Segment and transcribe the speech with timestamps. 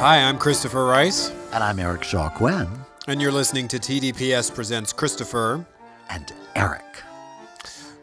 [0.00, 1.30] Hi, I'm Christopher Rice.
[1.52, 2.68] And I'm Eric Shaw Quinn.
[3.08, 5.66] And you're listening to TDPS Presents Christopher.
[6.08, 6.84] And Eric.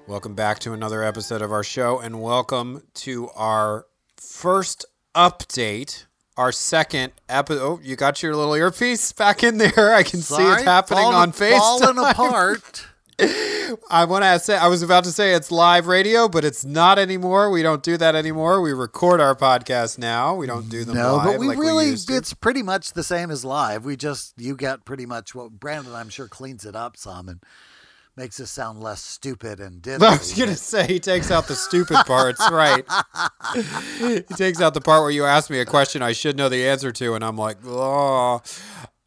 [0.05, 3.85] Welcome back to another episode of our show, and welcome to our
[4.17, 6.05] first update.
[6.35, 7.61] Our second episode.
[7.61, 9.95] Oh, you got your little earpiece back in there.
[9.95, 11.79] I can Sorry, see it happening falling, on FaceTime.
[11.79, 12.87] Falling apart.
[13.19, 16.99] I want to say I was about to say it's live radio, but it's not
[16.99, 17.49] anymore.
[17.49, 18.61] We don't do that anymore.
[18.61, 20.35] We record our podcast now.
[20.35, 23.31] We don't do them no, but we like really we it's pretty much the same
[23.31, 23.85] as live.
[23.85, 27.41] We just you get pretty much what Brandon I'm sure cleans it up some and
[28.17, 30.03] makes us sound less stupid and diddly.
[30.03, 32.85] I was gonna say he takes out the stupid parts, right?
[33.99, 36.67] he takes out the part where you ask me a question I should know the
[36.67, 38.41] answer to, and I'm like, oh.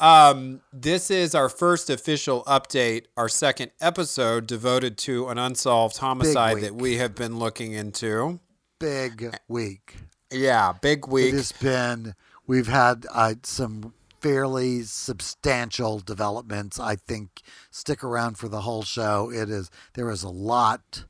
[0.00, 6.60] Um, this is our first official update, our second episode devoted to an unsolved homicide
[6.60, 8.38] that we have been looking into.
[8.78, 9.96] Big week.
[10.30, 11.34] Yeah, big week.
[11.34, 12.14] It has been.
[12.46, 16.78] We've had uh, some fairly substantial developments.
[16.78, 19.32] I think stick around for the whole show.
[19.32, 21.04] It is there is a lot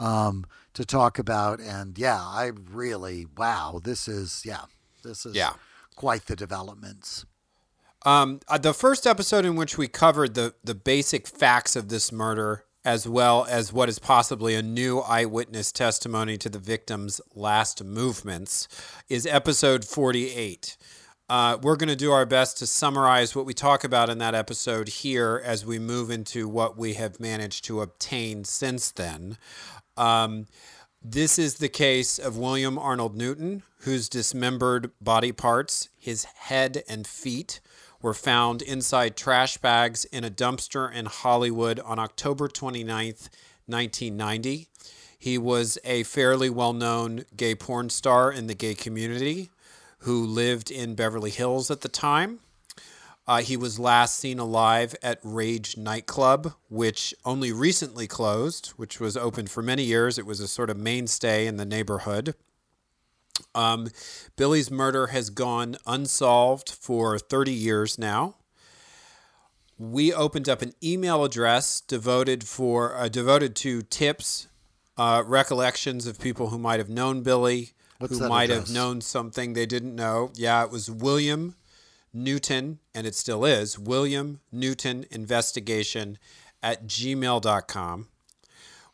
[0.00, 3.80] um, to talk about, and yeah, I really wow.
[3.82, 4.64] This is yeah,
[5.04, 5.52] this is yeah.
[5.94, 7.24] quite the developments.
[8.06, 12.10] Um, uh, the first episode in which we covered the the basic facts of this
[12.10, 17.84] murder, as well as what is possibly a new eyewitness testimony to the victim's last
[17.84, 18.68] movements,
[19.08, 20.76] is episode forty eight.
[21.28, 24.34] Uh, we're going to do our best to summarize what we talk about in that
[24.34, 29.38] episode here as we move into what we have managed to obtain since then.
[29.96, 30.46] Um,
[31.00, 37.06] this is the case of William Arnold Newton, whose dismembered body parts, his head and
[37.06, 37.60] feet,
[38.02, 43.28] were found inside trash bags in a dumpster in Hollywood on October 29th,
[43.66, 44.68] 1990.
[45.18, 49.50] He was a fairly well known gay porn star in the gay community
[49.98, 52.40] who lived in Beverly Hills at the time.
[53.26, 59.16] Uh, he was last seen alive at Rage nightclub, which only recently closed, which was
[59.16, 60.18] open for many years.
[60.18, 62.34] It was a sort of mainstay in the neighborhood.
[63.54, 63.88] Um,
[64.36, 68.36] Billy's murder has gone unsolved for 30 years now.
[69.78, 74.46] We opened up an email address devoted for uh, devoted to tips,
[74.98, 78.68] uh, recollections of people who might have known Billy, What's who might address?
[78.68, 80.32] have known something they didn't know.
[80.34, 81.54] Yeah, it was William
[82.12, 86.18] Newton, and it still is William Newton Investigation
[86.62, 88.08] at gmail.com.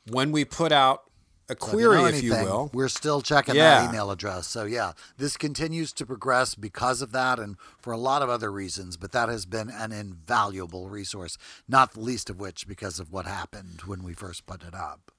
[0.09, 1.06] When we put out
[1.49, 2.71] a So query, you know if you anything, will.
[2.73, 3.83] We're still checking Yeah.
[3.83, 4.47] that email address.
[4.47, 8.51] So yeah, this continues to progress because of that and for a lot of other
[8.51, 13.13] reasons, but that has been an invaluable resource, not the least of which because of
[13.13, 15.13] what happened when we first put it up.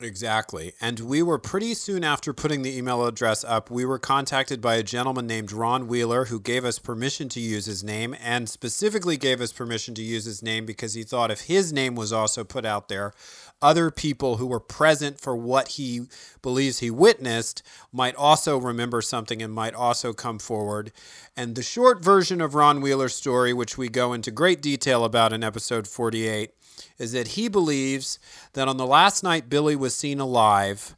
[0.00, 0.74] Exactly.
[0.80, 4.76] And we were pretty soon after putting the email address up, we were contacted by
[4.76, 9.16] a gentleman named Ron Wheeler who gave us permission to use his name and specifically
[9.16, 12.44] gave us permission to use his name because he thought if his name was also
[12.44, 13.12] put out there,
[13.60, 16.02] other people who were present for what he
[16.42, 20.92] believes he witnessed might also remember something and might also come forward.
[21.36, 25.32] And the short version of Ron Wheeler's story, which we go into great detail about
[25.32, 26.50] in episode 48,
[26.98, 28.18] is that he believes
[28.52, 30.96] that on the last night Billy was seen alive,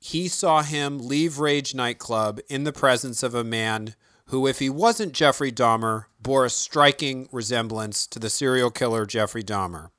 [0.00, 3.94] he saw him leave Rage nightclub in the presence of a man
[4.26, 9.44] who, if he wasn't Jeffrey Dahmer, bore a striking resemblance to the serial killer Jeffrey
[9.44, 9.90] Dahmer.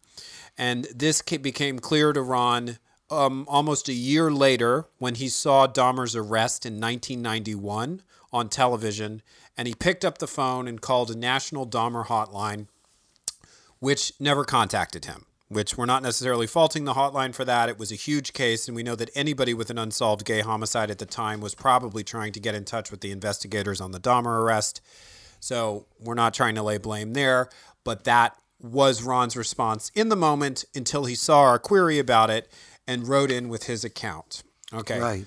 [0.57, 2.77] And this became clear to Ron
[3.09, 8.01] um, almost a year later when he saw Dahmer's arrest in 1991
[8.31, 9.21] on television.
[9.57, 12.67] And he picked up the phone and called a national Dahmer hotline
[13.83, 15.25] which never contacted him.
[15.49, 17.67] Which we're not necessarily faulting the hotline for that.
[17.67, 20.89] It was a huge case, and we know that anybody with an unsolved gay homicide
[20.89, 23.99] at the time was probably trying to get in touch with the investigators on the
[23.99, 24.79] Dahmer arrest.
[25.41, 27.49] So we're not trying to lay blame there,
[27.83, 32.49] but that was Ron's response in the moment until he saw our query about it
[32.87, 34.41] and wrote in with his account.
[34.73, 34.99] Okay.
[34.99, 35.25] Right.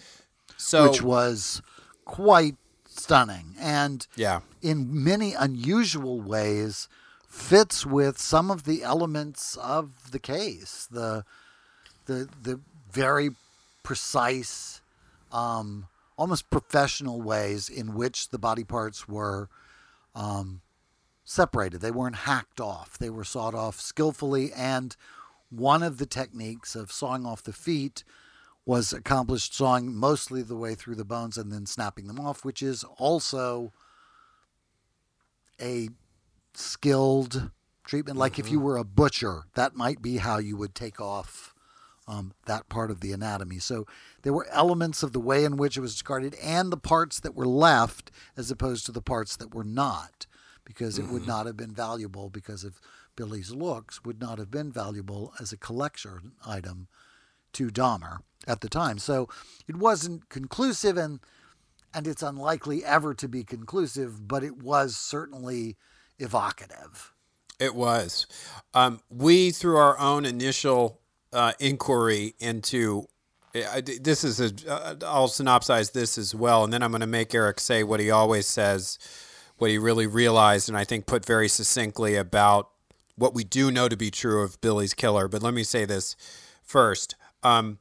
[0.56, 1.62] So- which was
[2.06, 2.56] quite
[2.88, 4.40] stunning and Yeah.
[4.62, 6.88] in many unusual ways
[7.28, 11.24] fits with some of the elements of the case the
[12.06, 12.58] the the
[12.90, 13.30] very
[13.82, 14.80] precise
[15.30, 15.86] um,
[16.16, 19.50] almost professional ways in which the body parts were
[20.14, 20.62] um,
[21.26, 24.96] separated they weren't hacked off they were sawed off skillfully and
[25.50, 28.04] one of the techniques of sawing off the feet
[28.64, 32.62] was accomplished sawing mostly the way through the bones and then snapping them off, which
[32.62, 33.72] is also
[35.60, 35.88] a
[36.52, 37.50] skilled
[37.84, 38.18] treatment.
[38.18, 41.54] Like if you were a butcher, that might be how you would take off
[42.08, 43.60] um, that part of the anatomy.
[43.60, 43.86] So
[44.22, 47.36] there were elements of the way in which it was discarded and the parts that
[47.36, 50.26] were left as opposed to the parts that were not,
[50.66, 52.80] because it would not have been valuable because of
[53.16, 56.88] Billy's looks, would not have been valuable as a collection item
[57.54, 58.98] to Dahmer at the time.
[58.98, 59.28] So
[59.66, 61.20] it wasn't conclusive and
[61.94, 65.76] and it's unlikely ever to be conclusive, but it was certainly
[66.18, 67.14] evocative.
[67.58, 68.26] It was.
[68.74, 71.00] Um, we, through our own initial
[71.32, 73.06] uh, inquiry into
[73.54, 77.00] I- I- this is a, uh, I'll synopsize this as well, and then I'm going
[77.00, 78.98] to make Eric say what he always says,
[79.58, 82.70] what he really realized, and I think put very succinctly about
[83.16, 85.28] what we do know to be true of Billy's killer.
[85.28, 86.16] But let me say this
[86.62, 87.14] first.
[87.42, 87.78] Um,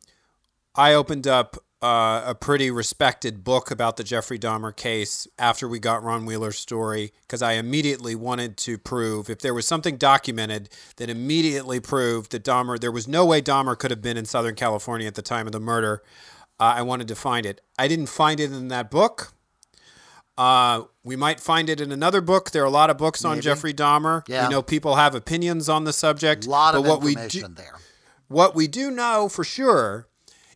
[0.75, 5.77] I opened up uh, a pretty respected book about the Jeffrey Dahmer case after we
[5.77, 10.69] got Ron Wheeler's story because I immediately wanted to prove if there was something documented
[10.95, 14.55] that immediately proved that Dahmer, there was no way Dahmer could have been in Southern
[14.55, 16.01] California at the time of the murder.
[16.59, 17.61] Uh, I wanted to find it.
[17.77, 19.34] I didn't find it in that book.
[20.37, 22.51] Uh, we might find it in another book.
[22.51, 24.27] There are a lot of books on Jeffrey Dahmer.
[24.27, 24.47] Yeah.
[24.47, 26.45] We know people have opinions on the subject.
[26.45, 27.75] A lot but of what we do, information there.
[28.27, 30.07] what we do know for sure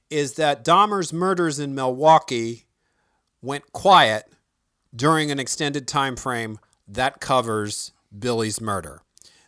[0.10, 2.66] is that Dahmer's murders in Milwaukee
[3.42, 4.26] went quiet
[4.94, 9.02] during an extended time frame that covers Billy's murder.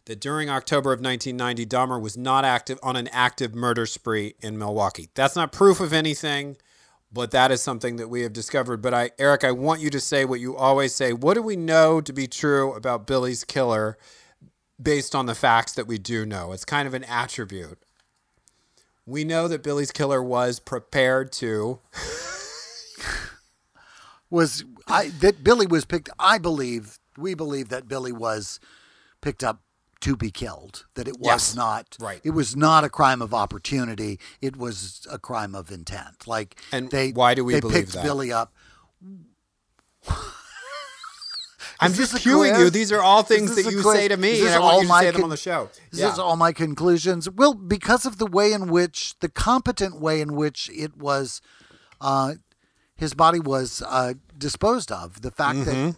[0.06, 4.58] That during October of 1990, Dahmer was not active on an active murder spree in
[4.58, 5.10] Milwaukee.
[5.14, 6.58] That's not proof of anything,
[7.12, 8.82] but that is something that we have discovered.
[8.82, 11.14] But I, Eric, I want you to say what you always say.
[11.14, 13.98] What do we know to be true about Billy's killer
[14.82, 16.52] based on the facts that we do know?
[16.54, 17.80] It's kind of an attribute.
[19.06, 21.80] We know that Billy's killer was prepared to.
[24.30, 28.62] Was I that Billy was picked I believe we believe that Billy was
[29.20, 29.62] picked up
[30.02, 30.86] to be killed.
[30.96, 31.56] That it was Yes.
[31.56, 32.22] not Right.
[32.24, 34.20] It was not a crime of opportunity.
[34.42, 36.28] It was a crime of intent.
[36.28, 38.04] Like And they why do we they believe picked that?
[38.04, 38.54] Billy up.
[41.80, 42.70] I'm just this cueing you.
[42.70, 43.96] These are all things that you quiz?
[43.96, 45.70] say to me, and I all want you to my say them on the show.
[45.92, 46.10] Is Yeah.
[46.10, 47.28] this all my conclusions?
[47.30, 51.42] Well, because of the way in which the competent way in which it was,
[52.00, 52.34] uh,
[52.96, 55.22] his body was uh, disposed of.
[55.22, 55.86] The fact Mm-hmm.
[55.88, 55.96] that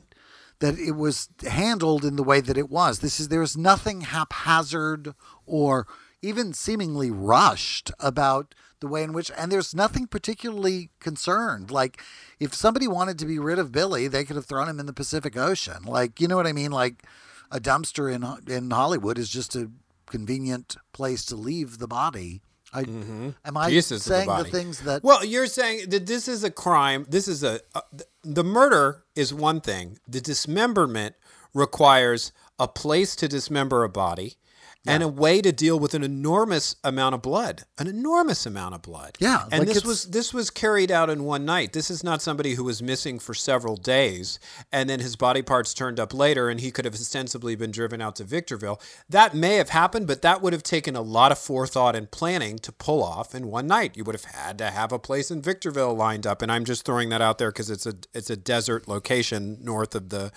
[0.64, 3.00] that it was handled in the way that it was.
[3.00, 5.14] This is there's nothing haphazard
[5.46, 5.86] or
[6.22, 11.70] even seemingly rushed about the way in which and there's nothing particularly concerned.
[11.70, 12.02] Like
[12.40, 14.94] if somebody wanted to be rid of Billy they could have thrown him in the
[14.94, 15.84] Pacific Ocean.
[15.84, 16.72] Like you know what I mean?
[16.72, 17.04] Like
[17.52, 19.70] a dumpster in in Hollywood is just a
[20.06, 22.42] convenient place to leave the body
[22.74, 23.70] I am I Mm-hmm.
[23.70, 24.52] Pieces of the saying the, body.
[24.52, 27.06] things that Well, you're saying that this is a crime.
[27.10, 27.82] This is a, uh,
[28.24, 30.00] the murder is one thing.
[30.08, 31.16] The dismemberment
[31.54, 34.38] requires a place to dismember a body
[34.86, 38.82] and a way to deal with an enormous amount of blood, an enormous amount of
[38.82, 39.16] blood.
[39.20, 41.74] Yeah, and like this was this was carried out in one night.
[41.74, 44.40] This is not somebody who was missing for several days
[44.72, 48.02] and then his body parts turned up later and he could have ostensibly been driven
[48.02, 48.82] out to Victorville.
[49.10, 52.58] That may have happened, but that would have taken a lot of forethought and planning
[52.60, 53.96] to pull off in one night.
[53.96, 56.86] You would have had to have a place in Victorville lined up, and I'm just
[56.86, 60.32] throwing that out there because it's a it's a desert location north of the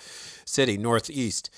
[0.45, 1.49] city, northeast.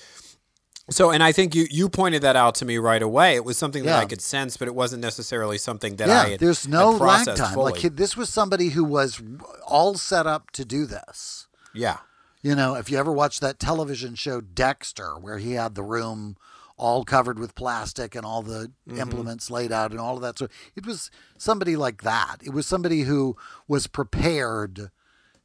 [0.90, 3.36] So, and I think you you pointed that out to me right away.
[3.36, 3.98] It was something that Yeah.
[3.98, 6.40] I could sense, but it wasn't necessarily something that yeah, I had.
[6.40, 7.54] there's had no lag time.
[7.54, 7.72] fully.
[7.72, 9.22] Like this was somebody who was
[9.66, 11.46] all set up to do this.
[11.72, 11.98] yeah.
[12.42, 16.38] You know, if you ever watched that television show Dexter, where he had the room
[16.78, 18.98] all covered with plastic and all the mm-hmm.
[18.98, 22.38] implements laid out and all of that, so it was somebody like that.
[22.42, 23.36] It was somebody who
[23.68, 24.90] was prepared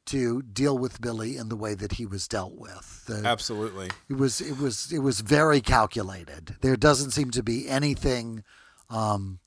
[0.08, 3.06] to deal with Billy in the way that he was dealt with.
[3.08, 3.90] The- Absolutely.
[4.10, 6.56] it was it was it was very calculated.
[6.62, 8.44] There doesn't seem to be anything
[8.90, 9.40] um,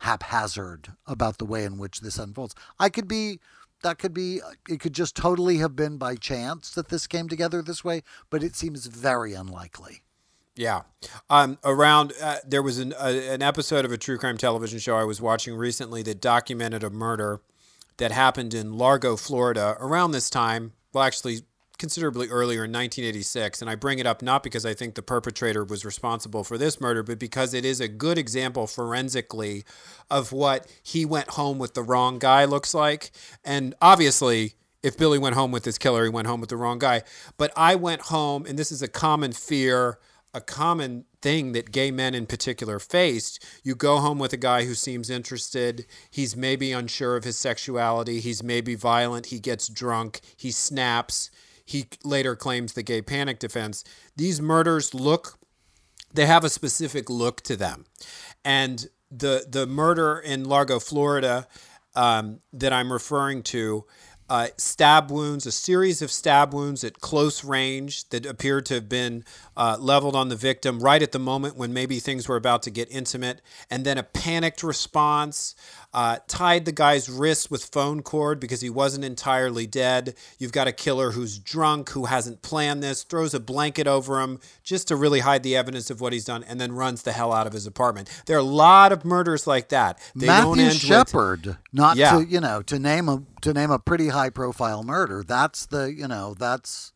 [0.00, 2.54] haphazard about the way in which this unfolds.
[2.78, 3.40] I could be
[3.82, 7.62] that could be it could just totally have been by chance that this came together
[7.62, 10.02] this way, but it seems very unlikely.
[10.54, 10.82] Yeah.
[11.28, 14.96] Um, around uh, there was an uh, an episode of a true crime television show
[14.96, 17.40] I was watching recently that documented a murder
[17.98, 20.72] that happened in Largo, Florida around this time.
[20.92, 21.42] Well, actually,
[21.78, 23.60] considerably earlier in 1986.
[23.60, 26.80] And I bring it up not because I think the perpetrator was responsible for this
[26.80, 29.64] murder, but because it is a good example forensically
[30.10, 33.10] of what he went home with the wrong guy looks like.
[33.44, 36.78] And obviously, if Billy went home with his killer, he went home with the wrong
[36.78, 37.02] guy.
[37.36, 39.98] But I went home, and this is a common fear,
[40.36, 43.44] a common thing that gay men in particular faced.
[43.64, 45.86] You go home with a guy who seems interested.
[46.10, 48.20] He's maybe unsure of his sexuality.
[48.20, 49.26] He's maybe violent.
[49.26, 50.20] He gets drunk.
[50.36, 51.30] He snaps
[51.66, 53.82] he later claims the gay panic defense.
[54.16, 55.36] These murders look,
[56.14, 57.84] they have a specific look to them.
[58.44, 61.48] And the, the murder in Largo, Florida,
[61.96, 63.84] um, that I'm referring to,
[64.28, 68.88] uh, stab wounds, a series of stab wounds at close range that appeared to have
[68.88, 69.24] been
[69.56, 72.70] uh, leveled on the victim right at the moment when maybe things were about to
[72.70, 73.40] get intimate,
[73.70, 75.54] and then a panicked response,
[75.96, 80.14] uh, tied the guy's wrist with phone cord because he wasn't entirely dead.
[80.38, 84.38] You've got a killer who's drunk, who hasn't planned this, throws a blanket over him
[84.62, 87.32] just to really hide the evidence of what he's done, and then runs the hell
[87.32, 88.10] out of his apartment.
[88.26, 89.98] There are a lot of murders like that.
[90.14, 92.18] They Matthew Shepard, with, not yeah.
[92.18, 95.24] to you know to name a to name a pretty high profile murder.
[95.26, 96.92] That's the you know that's.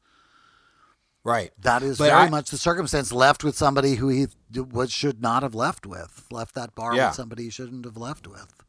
[1.25, 1.53] Right.
[1.61, 3.13] That is but very I, much the circumstance.
[3.13, 6.27] Left with somebody who he was should not have left with.
[6.31, 7.09] Left that bar yeah.
[7.09, 8.61] with somebody he shouldn't have left with.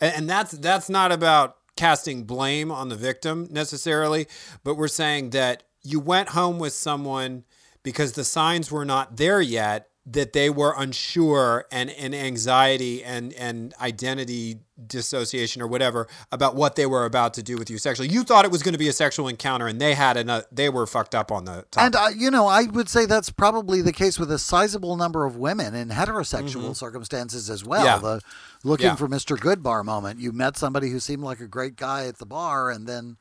[0.00, 4.26] And, and that's that's not about casting blame on the victim necessarily,
[4.64, 7.44] but we're saying that you went home with someone
[7.82, 13.32] because the signs were not there yet that they were unsure and, and anxiety and,
[13.32, 18.08] and identity dissociation or whatever about what they were about to do with you sexually.
[18.08, 20.68] You thought it was going to be a sexual encounter and they had an, they
[20.68, 21.84] were fucked up on the top.
[21.84, 25.24] And, uh, you know, I would say that's probably the case with a sizable number
[25.24, 26.72] of women in heterosexual mm-hmm.
[26.72, 27.84] circumstances as well.
[27.84, 27.98] Yeah.
[27.98, 28.20] The
[28.62, 28.96] looking yeah.
[28.96, 29.36] for Mr.
[29.36, 30.20] Goodbar moment.
[30.20, 33.16] You met somebody who seemed like a great guy at the bar and then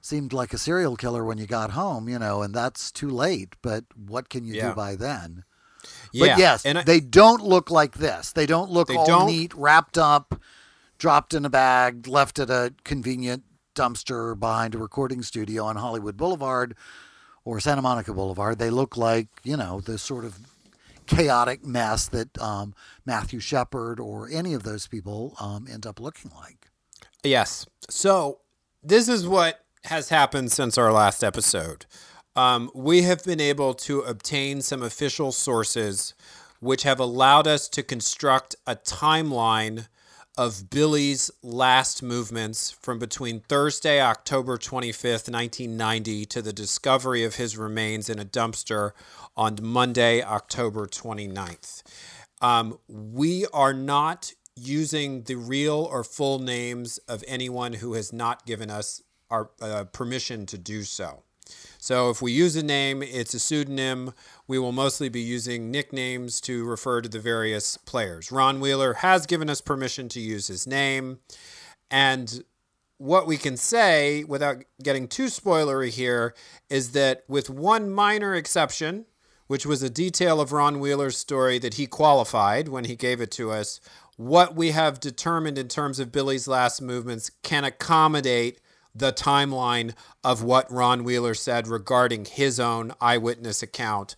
[0.00, 3.54] seemed like a serial killer when you got home, you know, and that's too late.
[3.62, 4.70] But what can you yeah.
[4.70, 5.44] do by then?
[6.12, 6.26] Yeah.
[6.26, 8.32] But yes, and I, they don't look like this.
[8.32, 10.40] They don't look they all don't, neat, wrapped up,
[10.98, 16.16] dropped in a bag, left at a convenient dumpster behind a recording studio on Hollywood
[16.16, 16.74] Boulevard
[17.44, 18.58] or Santa Monica Boulevard.
[18.58, 20.38] They look like, you know, the sort of
[21.06, 26.30] chaotic mess that um, Matthew Shepard or any of those people um, end up looking
[26.36, 26.68] like.
[27.24, 27.66] Yes.
[27.88, 28.40] So
[28.82, 31.86] this is what has happened since our last episode
[32.36, 36.14] um, we have been able to obtain some official sources
[36.60, 39.88] which have allowed us to construct a timeline
[40.38, 47.58] of Billy's last movements from between Thursday, October 25th, 1990, to the discovery of his
[47.58, 48.92] remains in a dumpster
[49.36, 51.82] on Monday, October 29th.
[52.40, 58.46] Um, we are not using the real or full names of anyone who has not
[58.46, 61.22] given us our uh, permission to do so.
[61.78, 64.12] So if we use a name, it's a pseudonym.
[64.46, 68.30] We will mostly be using nicknames to refer to the various players.
[68.30, 71.18] Ron Wheeler has given us permission to use his name.
[71.90, 72.44] And
[72.98, 76.34] what we can say, without getting too spoilery here,
[76.70, 79.06] is that with one minor exception,
[79.48, 83.32] which was a detail of Ron Wheeler's story that he qualified when he gave it
[83.32, 83.80] to us,
[84.16, 88.60] what we have determined in terms of Billy's last movements can accommodate
[88.94, 94.16] the timeline of what Ron Wheeler said regarding his own eyewitness account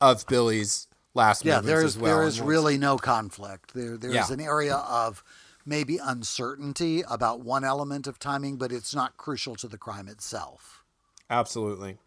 [0.00, 2.18] of Billy's last yeah, movements there is, as well.
[2.18, 3.74] There is really no conflict.
[3.74, 4.24] There, there yeah.
[4.24, 5.22] is an area of
[5.64, 10.84] maybe uncertainty about one element of timing, but it's not crucial to the crime itself.
[11.28, 11.98] Absolutely.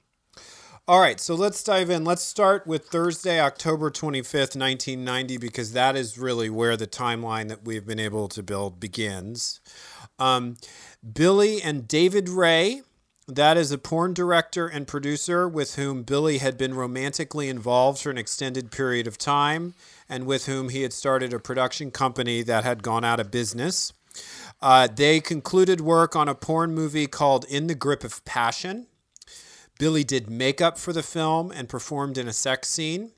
[0.88, 2.03] All right, so let's dive in.
[2.03, 7.63] Let's start with Thursday, October 25th, 1990, because that is really where the timeline that
[7.63, 9.61] we've been able to build begins.
[10.17, 10.57] Um,
[11.01, 12.82] Billy and David Ray,
[13.27, 18.10] that is a porn director and producer with whom Billy had been romantically involved for
[18.10, 19.75] an extended period of time
[20.10, 23.94] and with whom he had started a production company that had gone out of business.
[24.62, 28.88] Uh, they concluded work on a porn movie called In the Grip of Passion.
[29.77, 33.12] Billy did makeup for the film and performed in a sex scene.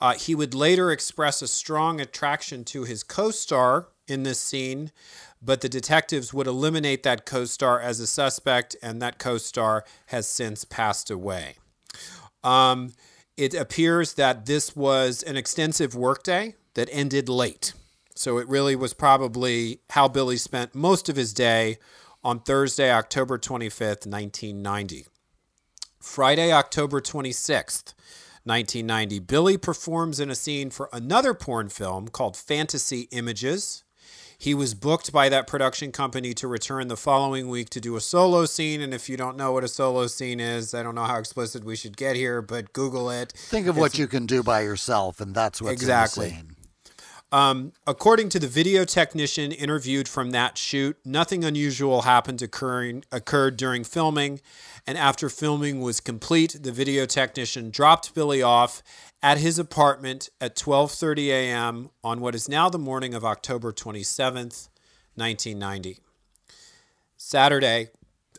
[0.00, 4.90] Uh, he would later express a strong attraction to his co star in this scene,
[5.42, 9.84] but the detectives would eliminate that co star as a suspect, and that co star
[10.06, 11.56] has since passed away.
[12.42, 12.92] Um,
[13.36, 17.72] it appears that this was an extensive workday that ended late.
[18.14, 21.78] So it really was probably how Billy spent most of his day
[22.22, 25.06] on Thursday, October 25th, 1990.
[26.00, 27.94] Friday, October 26th,
[28.44, 33.84] 1990, Billy performs in a scene for another porn film called Fantasy Images.
[34.40, 38.00] He was booked by that production company to return the following week to do a
[38.00, 38.80] solo scene.
[38.80, 41.62] And if you don't know what a solo scene is, I don't know how explicit
[41.62, 43.34] we should get here, but Google it.
[43.36, 46.28] Think of what you can do by yourself, and that's what's Exactly.
[46.28, 46.56] in the scene.
[47.32, 53.58] Um, according to the video technician interviewed from that shoot, nothing unusual happened occurring occurred
[53.58, 54.40] during filming,
[54.86, 58.82] and after filming was complete, the video technician dropped Billy off
[59.22, 61.90] at his apartment at 12:30 a.m.
[62.02, 64.68] on what is now the morning of October 27th,
[65.14, 65.98] 1990.
[67.16, 67.88] Saturday,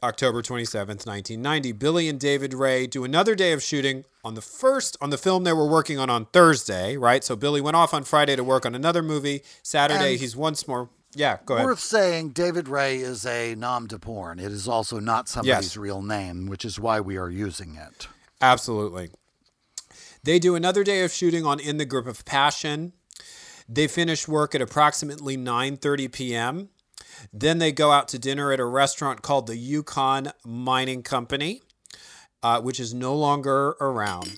[0.04, 4.98] October 27th, 1990, Billy and David Ray do another day of shooting on the first
[5.00, 7.24] on the film they were working on on Thursday, right?
[7.24, 9.44] So Billy went off on Friday to work on another movie.
[9.62, 10.90] Saturday, And- he's once more.
[11.14, 11.66] Yeah, go ahead.
[11.66, 14.40] Worth saying, David Ray is a nom de porn.
[14.40, 15.78] It is also not somebody's Yes.
[15.78, 18.08] real name, which is why we are using it.
[18.40, 19.12] Absolutely.
[20.24, 22.94] They do another day of shooting on In the Grip of Passion.
[23.68, 26.70] They finish work at approximately 9:30 p.m.
[27.34, 31.62] Then they go out to dinner at a restaurant called the Yukon Mining Company,
[32.44, 34.38] uh, which is no longer around.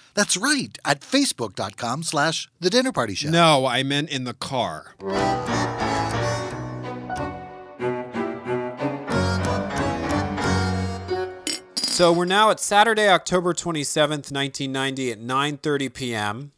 [0.13, 3.29] That's right, at facebook.com slash the dinner party show.
[3.29, 4.95] No, I meant in the car.
[12.01, 16.51] So we're now at Saturday, October 27th, 1990 at 9:30 p.m.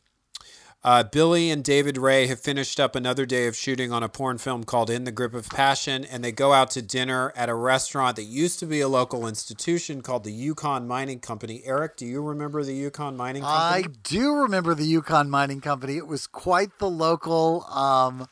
[0.85, 4.37] Uh, Billy and David Ray have finished up another day of shooting on a porn
[4.37, 7.55] film called In the Grip of Passion, and they go out to dinner at a
[7.55, 11.61] restaurant that used to be a local institution called the Yukon Mining Company.
[11.63, 13.85] Eric, do you remember the Yukon Mining Company?
[13.85, 15.95] I do remember the Yukon Mining Company.
[15.95, 18.27] It was quite the local um,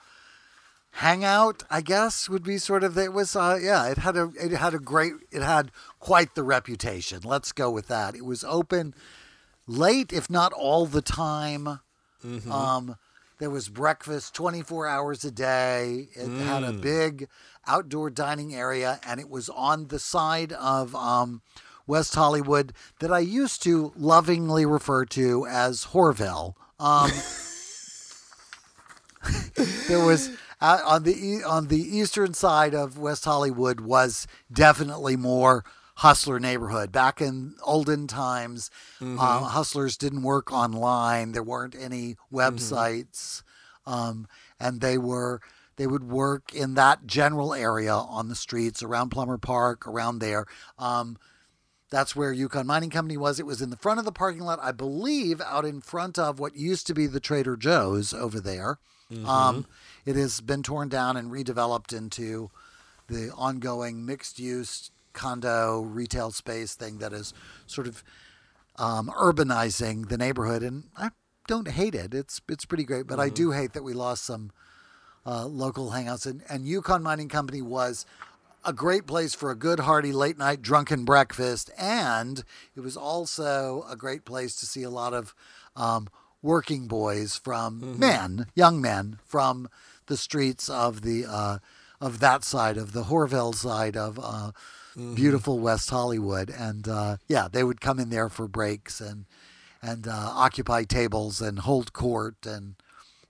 [0.91, 2.97] hangout, I guess, would be sort of.
[2.97, 3.87] It was, uh, yeah.
[3.87, 7.21] It had a, it had a great, it had quite the reputation.
[7.23, 8.13] Let's go with that.
[8.13, 8.93] It was open
[9.65, 11.79] late, if not all the time.
[12.51, 12.95] Um,
[13.39, 16.09] there was breakfast 24 hours a day.
[16.13, 17.27] It had a big
[17.65, 21.41] outdoor dining area, and it was on the side of um,
[21.87, 26.53] West Hollywood that I used to lovingly refer to as Horville.
[26.79, 27.11] Um,
[29.87, 30.29] there was
[30.61, 35.63] uh, on the on the eastern side of West Hollywood was definitely more
[36.01, 36.91] hustler neighborhood.
[36.91, 38.71] Back in olden times,
[39.19, 41.31] uh, hustlers didn't work online.
[41.33, 43.43] There weren't any websites,
[43.85, 44.27] um,
[44.59, 45.41] and they were
[45.75, 50.45] they would work in that general area on the streets around Plummer Park, around there.
[50.79, 51.17] Um,
[51.91, 53.39] that's where Yukon Mining Company was.
[53.39, 56.39] It was in the front of the parking lot, I believe, out in front of
[56.39, 58.79] what used to be the Trader Joe's over there.
[59.25, 59.65] Um,
[60.05, 62.49] it has been torn down and redeveloped into
[63.07, 67.33] the ongoing mixed use condo retail space thing that is
[67.67, 68.03] sort of
[68.77, 70.63] um, urbanizing the neighborhood.
[70.63, 71.09] And I
[71.47, 72.13] don't hate it.
[72.13, 74.51] It's it's pretty great, but I do hate that we lost some
[75.25, 76.25] uh, local hangouts.
[76.25, 78.05] And, and Yukon Mining Company was
[78.63, 81.71] a great place for a good, hearty late night drunken breakfast.
[81.77, 82.43] And
[82.75, 85.33] it was also a great place to see a lot of
[85.75, 86.09] um,
[86.41, 89.69] working boys from men, young men from
[90.07, 91.57] the streets of the uh,
[91.99, 94.51] of that side of the Horville side of uh,
[94.95, 96.49] beautiful West Hollywood.
[96.49, 99.25] And uh, yeah, they would come in there for breaks and
[99.81, 102.75] and uh, occupy tables and hold court and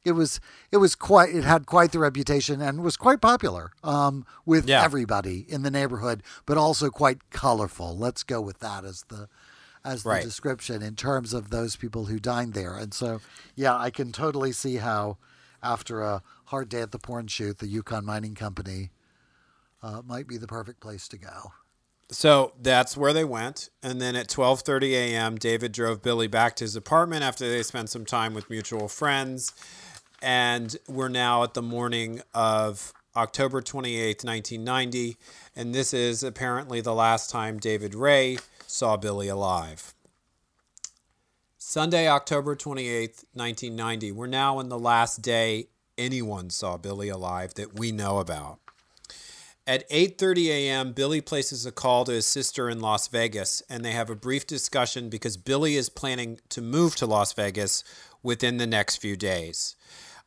[0.03, 0.39] it was
[0.71, 4.83] it was quite it had quite the reputation and was quite popular um, with Yeah.
[4.83, 7.95] everybody in the neighborhood, but also quite colorful.
[7.95, 9.29] Let's go with that as the
[9.85, 10.23] as the Right.
[10.23, 12.75] description in terms of those people who dined there.
[12.75, 13.19] And so,
[13.55, 15.17] yeah, I can totally see how
[15.63, 18.89] after a hard day at the porn shoot, the Yukon Mining Company
[19.83, 21.51] uh, might be the perfect place to go.
[22.09, 26.65] So that's where they went, and then at 12:30 a.m., David drove Billy back to
[26.65, 29.53] his apartment after they spent some time with mutual friends,
[30.21, 35.17] and we're now at the morning of October 28th, 1990,
[35.55, 39.93] and this is apparently the last time David Ray saw Billy alive.
[41.57, 44.11] Sunday, October 28th, 1990.
[44.11, 45.67] We're now in the last day
[45.97, 48.59] anyone saw Billy alive that we know about.
[49.67, 53.91] At 8:30 a.m., Billy places a call to his sister in Las Vegas and they
[53.91, 57.83] have a brief discussion because Billy is planning to move to Las Vegas
[58.23, 59.75] within the next few days.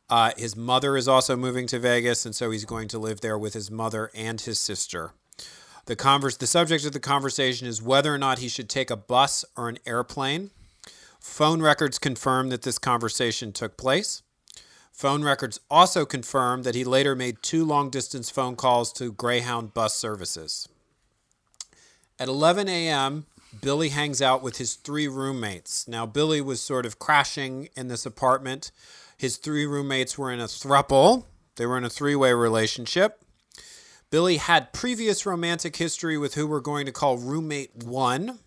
[0.09, 3.37] Uh, his mother is also moving to Vegas, and so he's going to live there
[3.37, 5.13] with his mother and his sister.
[5.85, 8.95] The converse, the subject of the conversation is whether or not he should take a
[8.95, 10.51] bus or an airplane.
[11.19, 14.21] Phone records confirm that this conversation took place.
[14.95, 19.73] Phone records also confirm that he later made two long distance phone calls to Greyhound
[19.73, 20.69] bus services.
[22.17, 23.25] At 11 a.m.,
[23.61, 25.85] Billy hangs out with his three roommates.
[25.85, 28.71] Now, Billy was sort of crashing in this apartment.
[29.17, 31.25] His three roommates were in a thruple,
[31.57, 33.21] they were in a three way relationship.
[34.11, 38.39] Billy had previous romantic history with who we're going to call roommate one.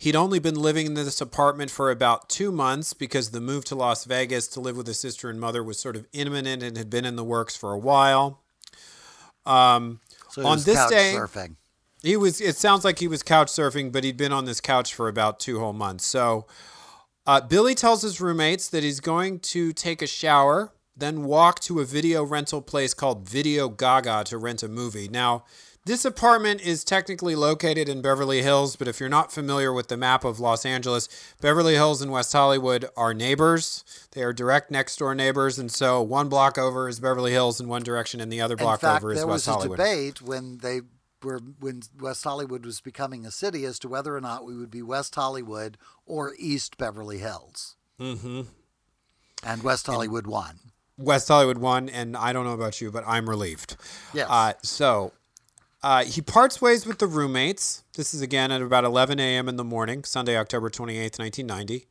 [0.00, 3.74] He'd only been living in this apartment for about two months because the move to
[3.74, 6.88] Las Vegas to live with his sister and mother was sort of imminent and had
[6.88, 8.40] been in the works for a while.
[9.44, 9.98] Um,
[10.30, 11.56] So on this couch day, surfing.
[12.02, 12.40] he was.
[12.40, 15.40] It sounds like he was couch surfing, but he'd been on this couch for about
[15.40, 16.06] two whole months.
[16.06, 16.46] So,
[17.26, 21.80] uh, Billy tells his roommates that he's going to take a shower, then walk to
[21.80, 25.08] a video rental place called Video Gaga to rent a movie.
[25.08, 25.44] Now,
[25.88, 29.96] this apartment is technically located in Beverly Hills, but if you're not familiar with the
[29.96, 31.08] map of Los Angeles,
[31.40, 33.84] Beverly Hills and West Hollywood are neighbors.
[34.12, 37.68] They are direct next door neighbors, and so one block over is Beverly Hills in
[37.68, 39.78] one direction, and the other block fact, over is West Hollywood.
[39.78, 40.80] there was a debate when they
[41.22, 44.70] were when West Hollywood was becoming a city as to whether or not we would
[44.70, 47.76] be West Hollywood or East Beverly Hills.
[47.98, 48.42] Mm-hmm.
[49.42, 50.58] And West Hollywood won.
[50.98, 53.76] West Hollywood won, and I don't know about you, but I'm relieved.
[54.12, 54.28] Yes.
[54.28, 55.12] Uh, so
[55.82, 57.84] uh, he parts ways with the roommates.
[57.94, 59.48] This is again at about 11 a.m.
[59.48, 61.86] in the morning, Sunday, October 28th, 1990.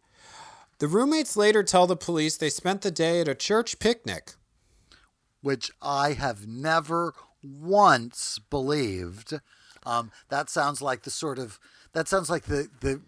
[0.79, 4.33] The roommates later tell the police they spent the day at a church picnic.
[5.41, 9.39] which I have never once believed.
[9.85, 11.59] Um, that sounds like the sort of
[11.93, 13.01] that sounds like the the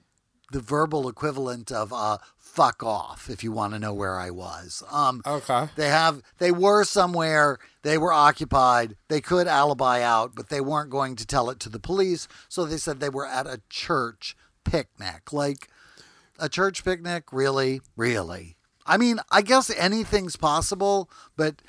[0.52, 4.84] the verbal equivalent of uh, "fuck off." If you want to know where I was,
[4.92, 5.70] um, Okay.
[5.76, 7.60] they have they were somewhere.
[7.84, 8.96] They were occupied.
[9.08, 12.28] They could alibi out, but they weren't going to tell it to the police.
[12.50, 15.32] So they said they were at a church picnic.
[15.34, 15.70] Like
[16.40, 18.56] a church picnic, really, really.
[18.86, 21.62] I mean, I guess anything's possible, but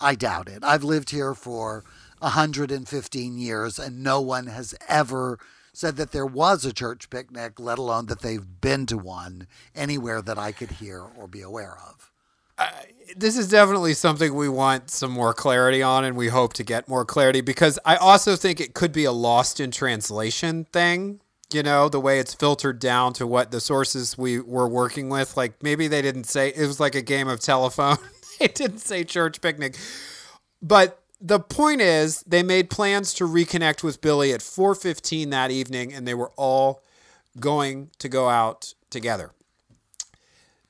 [0.00, 0.62] I doubt it.
[0.62, 1.82] I've lived here for
[2.20, 5.38] 115 years and no one has ever
[5.76, 10.22] said that there was a church picnic, let alone that they've been to one anywhere
[10.22, 12.10] that I could hear or be aware of.
[13.14, 16.88] this is definitely something we want some more clarity on, and we hope to get
[16.88, 21.20] more clarity because I also think it could be a lost in translation thing.
[21.52, 25.36] You know, the way it's filtered down to what the sources we were working with.
[25.36, 27.98] Like maybe they didn't say it was like a game of telephone.
[28.40, 29.76] it didn't say church picnic.
[30.62, 35.92] But the point is they made plans to reconnect with Billy at 4:15 that evening
[35.92, 36.82] and they were all
[37.40, 39.32] going to go out together.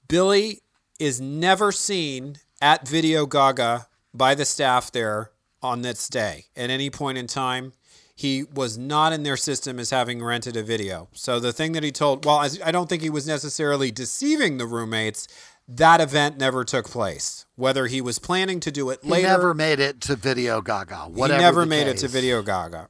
[0.08, 0.62] Billy
[0.98, 5.30] is never seen at Video Gaga by the staff there
[5.62, 7.72] on this day at any point in time.
[8.14, 11.08] He was not in their system as having rented a video.
[11.12, 14.56] So the thing that he told, well, I I don't think he was necessarily deceiving
[14.56, 15.28] the roommates.
[15.68, 17.44] That event never took place.
[17.56, 21.08] Whether he was planning to do it later, He never made it to Video Gaga.
[21.08, 22.08] Whatever he never made it to.
[22.08, 22.88] Video Gaga.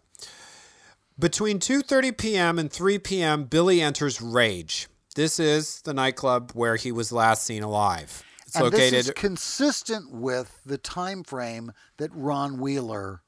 [1.18, 2.58] Between 2:30 p.m.
[2.58, 4.88] and 3 p.m., Billy enters Rage.
[5.14, 8.22] This is the nightclub where he was last seen alive.
[8.46, 13.22] It's and located this is consistent with the time frame that Ron Wheeler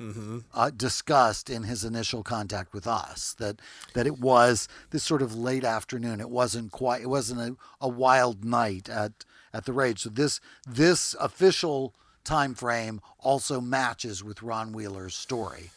[0.00, 0.38] Mm-hmm.
[0.54, 3.34] uh, discussed in his initial contact with us.
[3.38, 3.60] That
[3.92, 6.20] that it was this sort of late afternoon.
[6.20, 7.02] It wasn't quite.
[7.02, 10.00] It wasn't a, a wild night at at the rage.
[10.00, 15.70] So this this official time frame also matches with Ron Wheeler's story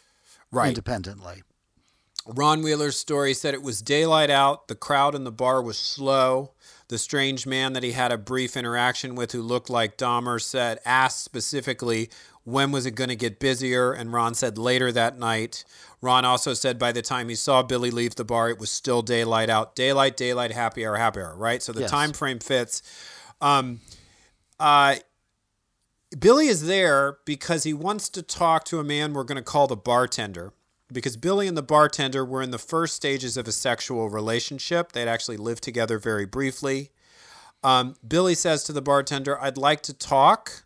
[0.50, 0.68] right.
[0.68, 1.42] independently.
[2.26, 4.68] Ron Wheeler's story said it was daylight out.
[4.68, 6.52] The crowd in the bar was slow.
[6.88, 10.78] The strange man that he had a brief interaction with, who looked like Dahmer, said
[10.86, 12.08] asked specifically
[12.44, 15.64] when was it going to get busier, and Ron said later that night.
[16.00, 19.00] Ron also said by the time he saw Billy leave the bar, it was still
[19.00, 19.74] daylight out.
[19.74, 21.34] Daylight, daylight, happy hour, happy hour.
[21.34, 21.62] Right.
[21.62, 21.90] So the Yes.
[21.90, 22.82] time frame fits.
[23.40, 23.80] Um,
[24.60, 24.96] uh,
[26.18, 29.66] Billy is there because he wants to talk to a man we're going to call
[29.66, 30.52] the bartender.
[30.92, 34.92] Because Billy and the bartender were in the first stages of a sexual relationship.
[34.92, 36.90] They'd actually lived together very briefly.
[37.64, 40.63] Um, Billy says to the bartender, I'd like to talk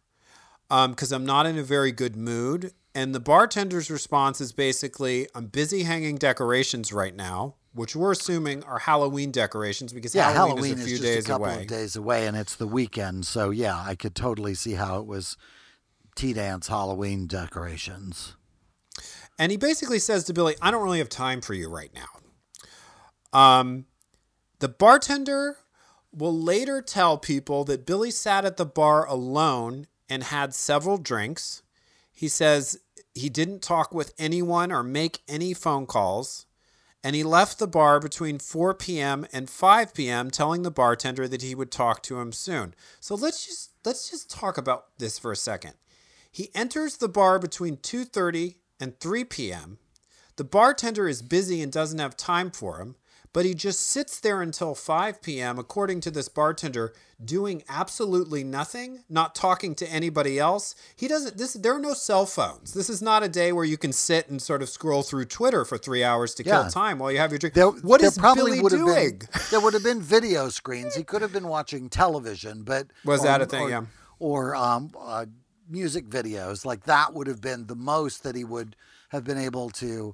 [0.69, 2.73] because I'm not in a very good mood.
[2.95, 8.65] And the bartender's response is basically, I'm busy hanging decorations right now, which we're assuming
[8.65, 11.47] are Halloween decorations because Yeah, Halloween, Halloween is is, a few just days a couple
[11.47, 11.61] away.
[11.63, 13.27] of days away, and it's the weekend.
[13.27, 15.37] So yeah, I could totally see how it was
[16.17, 18.35] tea dance Halloween decorations.
[19.39, 22.09] and he basically says to Billy, "I don't really have time for you right now."
[23.33, 23.87] Um,
[24.59, 25.59] the bartender
[26.13, 31.63] will later tell people that Billy sat at the bar alone and had several drinks.
[32.13, 32.81] He says
[33.15, 36.47] he didn't talk with anyone or make any phone calls.
[37.05, 39.25] And he left the bar between 4 p.m.
[39.33, 40.31] and 5 p.m.
[40.31, 42.75] telling the bartender that he would talk to him soon.
[42.99, 45.75] So let's just let's just talk about this for a second.
[46.31, 49.79] He enters the bar between 2:30 and 3 p.m.
[50.37, 52.97] The bartender is busy and doesn't have time for him
[53.39, 56.93] but he just sits there until 5 p.m., according to this bartender,
[57.25, 60.75] doing absolutely nothing, not talking to anybody else.
[60.97, 62.75] He doesn't, this, there are no cell phones.
[62.75, 65.65] This is not a day where you can sit and sort of scroll through Twitter
[65.65, 66.63] for three hours to Yeah.
[66.63, 67.55] kill time while you have your drink.
[67.55, 69.19] There, what there is probably Billy doing?
[69.19, 70.97] Been, there would have been video screens.
[70.97, 73.63] He could have been watching television, but Was that a thing?
[73.67, 73.85] Or, Yeah.
[74.19, 75.27] Or um, uh,
[75.71, 78.75] music videos like that would have been the most that he would
[79.11, 80.13] have been able to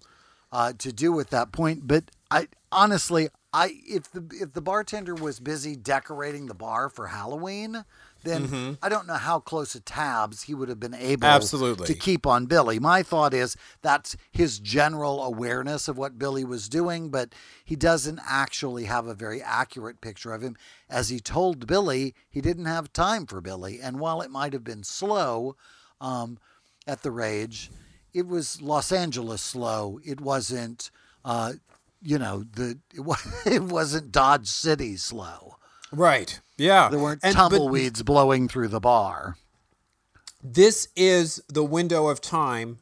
[0.54, 1.86] uh, to do with that point.
[1.86, 7.08] But I honestly, I if the if the bartender was busy decorating the bar for
[7.08, 7.84] Halloween.
[8.22, 11.86] Then I don't know how close of tabs he would have been able Absolutely.
[11.86, 12.78] to keep on Billy.
[12.78, 17.34] My thought is that's his general awareness of what Billy was doing, but
[17.66, 20.56] he doesn't actually have a very accurate picture of him.
[20.88, 23.78] As he told Billy, he didn't have time for Billy.
[23.82, 25.56] And while it might have been slow
[26.00, 26.38] um,
[26.86, 27.70] at the Rage,
[28.14, 29.98] it was Los Angeles slow.
[30.04, 30.90] It wasn't,
[31.24, 31.54] uh,
[32.02, 35.56] you know, the it, wa- it wasn't Dodge City slow.
[35.92, 36.40] Right.
[36.56, 36.88] Yeah.
[36.88, 39.36] There weren't And- but tumbleweeds blowing through the bar.
[40.42, 42.78] this is the window of time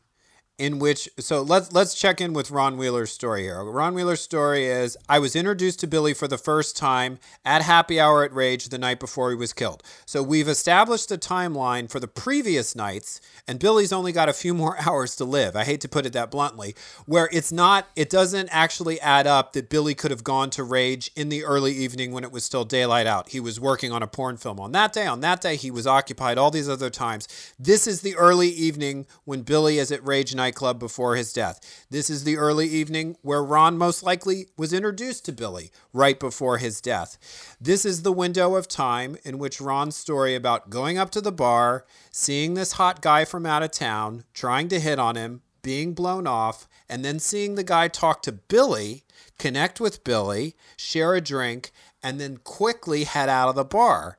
[0.62, 3.64] in which so let's let's check in with Ron Wheeler's story here.
[3.64, 7.98] Ron Wheeler's story is I was introduced to Billy for the first time at happy
[7.98, 9.82] hour at Rage the night before he was killed.
[10.06, 14.54] So we've established a timeline for the previous nights and Billy's only got a few
[14.62, 15.56] more hours to live.
[15.56, 19.54] I hate to put it that bluntly, where it's not it doesn't actually add up
[19.54, 22.64] that Billy could have gone to Rage in the early evening when it was still
[22.64, 23.30] daylight out.
[23.30, 25.08] He was working on a porn film on that day.
[25.08, 27.26] On that day he was occupied all these other times.
[27.58, 31.86] This is the early evening when Billy is at Rage nightclub before his death.
[31.88, 36.58] This is the early evening where Ron most likely was introduced to Billy right before
[36.58, 37.56] his death.
[37.58, 41.32] This is the window of time in which Ron's story about going up to the
[41.32, 45.94] bar, seeing this hot guy from out of town, trying to hit on him, being
[45.94, 49.04] blown off, and then seeing the guy talk to Billy,
[49.38, 51.70] connect with Billy, share a drink,
[52.02, 54.18] and then quickly head out of the bar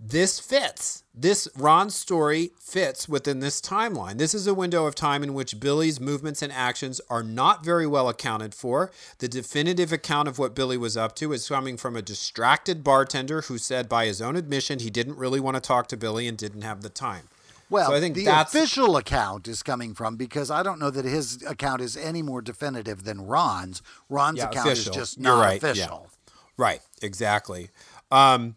[0.00, 1.02] this fits.
[1.12, 4.18] This Ron's story fits within this timeline.
[4.18, 7.86] This is a window of time in which Billy's movements and actions are not very
[7.86, 8.92] well accounted for.
[9.18, 13.42] The definitive account of what Billy was up to is coming from a distracted bartender
[13.42, 16.38] who said, by his own admission, he didn't really want to talk to Billy and
[16.38, 17.28] didn't have the time.
[17.70, 20.90] Well, So I think the that's- official account is coming from because I don't know
[20.90, 23.82] that his account is any more definitive than Ron's.
[24.08, 24.90] Ron's Yeah, account official.
[24.92, 25.70] is just not right, yeah.
[25.70, 26.08] official.
[26.56, 27.68] Right, exactly.
[28.10, 28.56] Um,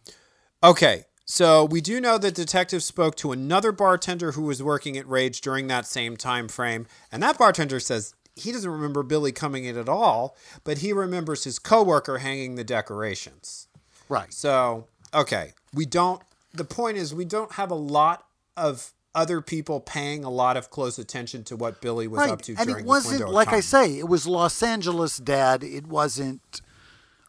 [0.64, 5.08] okay, so we do know that detectives spoke to another bartender who was working at
[5.08, 9.64] Rage during that same time frame, and that bartender says he doesn't remember Billy coming
[9.64, 13.70] in at all, but he remembers his coworker hanging the decorations.
[14.10, 14.34] Right.
[14.34, 16.22] So, okay, we don't.
[16.54, 18.26] The point is, we don't have a lot
[18.58, 22.32] of other people paying a lot of close attention to what Billy was Right.
[22.32, 24.62] up to And during it wasn't, this window of like I say, it was Los
[24.62, 25.64] Angeles dad.
[25.64, 26.60] It wasn't.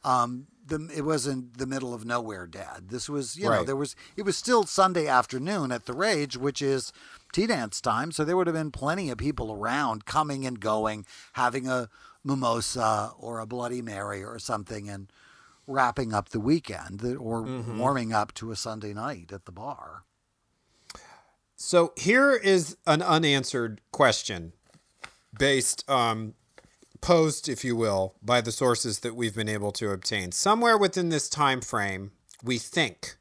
[0.02, 2.88] Um, the, it wasn't the middle of nowhere dad.
[2.88, 3.96] This was, you know, there was.
[4.16, 6.92] It was still Sunday afternoon at the Rage, which is
[7.32, 8.12] tea dance time.
[8.12, 11.88] So there would have been plenty of people around, coming and going, having a
[12.24, 15.08] mimosa or a Bloody Mary or something, and
[15.66, 17.78] wrapping up the weekend or Mm-hmm.
[17.78, 20.04] warming up to a Sunday night at the bar.
[21.56, 24.52] So here is an unanswered question
[25.38, 26.34] based um
[27.02, 30.32] posed if you will by the sources that we've been able to obtain.
[30.32, 32.12] Somewhere within this time frame,
[32.42, 33.16] we think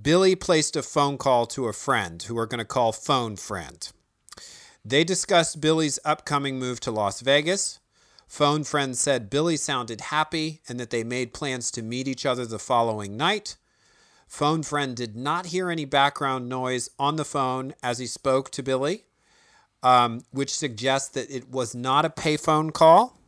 [0.00, 3.92] Billy placed a phone call to a friend who we're going to call phone friend.
[4.84, 7.78] They discussed Billy's upcoming move to Las Vegas.
[8.26, 12.46] Phone friend said Billy sounded happy and that they made plans to meet each other
[12.46, 13.56] the following night.
[14.26, 18.62] Phone friend did not hear any background noise on the phone as he spoke to
[18.62, 19.04] Billy,
[19.82, 23.18] um, which suggests that it was not a payphone call,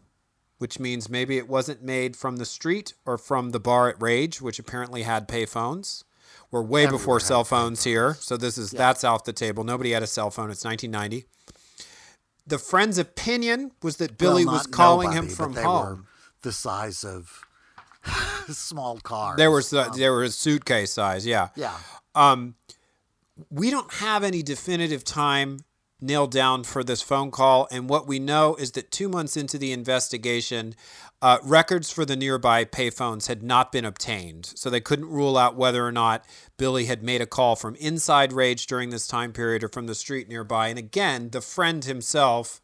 [0.58, 4.40] which means maybe it wasn't made from the street or from the bar at Rage,
[4.40, 6.04] which apparently had payphones.
[6.50, 9.64] We're way before cell phones here, so this is that's off the table.
[9.64, 10.50] Nobody had a cell phone.
[10.50, 11.26] It's 1990.
[12.46, 15.86] The friend's opinion was that Billy Well, was calling nobody, him from they home.
[15.86, 15.98] Were
[16.42, 17.40] the size of
[18.48, 19.36] small cars.
[19.38, 21.48] There was uh, there was suitcase size, yeah.
[21.56, 21.76] Yeah.
[22.14, 22.56] Um,
[23.50, 25.60] we don't have any definitive time
[26.02, 27.68] nailed down for this phone call.
[27.70, 30.74] And what we know is that two months into the investigation,
[31.22, 34.52] uh, records for the nearby payphones had not been obtained.
[34.56, 36.24] So they couldn't rule out whether or not
[36.56, 39.94] Billy had made a call from inside Rage during this time period or from the
[39.94, 40.68] street nearby.
[40.68, 42.60] And again, the friend himself,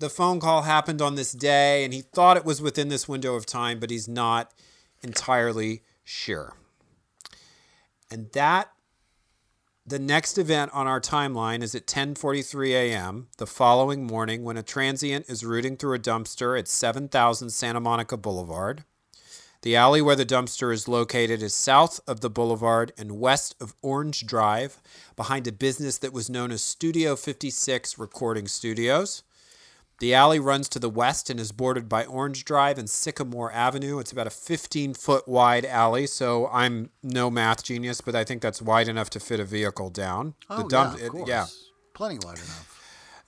[0.00, 3.36] the phone call happened on this day and he thought it was within this window
[3.36, 4.52] of time, but he's not
[5.02, 6.54] entirely sure.
[8.10, 8.70] And that
[9.88, 13.28] the next event on our timeline is at 10:43 a.m.
[13.38, 18.16] the following morning when a transient is rooting through a dumpster at 7000 Santa Monica
[18.16, 18.82] Boulevard.
[19.62, 23.74] The alley where the dumpster is located is south of the boulevard and west of
[23.80, 24.82] Orange Drive,
[25.14, 29.22] behind a business that was known as Studio 56 Recording Studios.
[29.98, 33.98] The alley runs to the west and is bordered by Orange Drive and Sycamore Avenue.
[33.98, 38.42] It's about a 15 foot wide alley, so I'm no math genius, but I think
[38.42, 40.34] that's wide enough to fit a vehicle down.
[40.50, 41.28] Oh, the dump, yeah, of it- course.
[41.28, 41.46] yeah.
[41.94, 42.72] Plenty wide enough.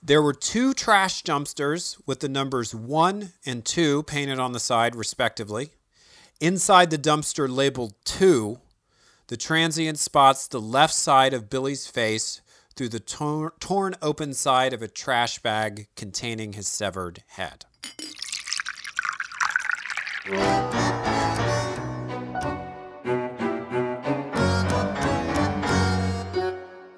[0.01, 4.95] There were two trash dumpsters with the numbers 1 and 2 painted on the side,
[4.95, 5.71] respectively.
[6.39, 8.59] Inside the dumpster labeled 2,
[9.27, 12.41] the transient spots the left side of Billy's face
[12.79, 17.65] through the tor- torn open side of a trash bag containing his severed head.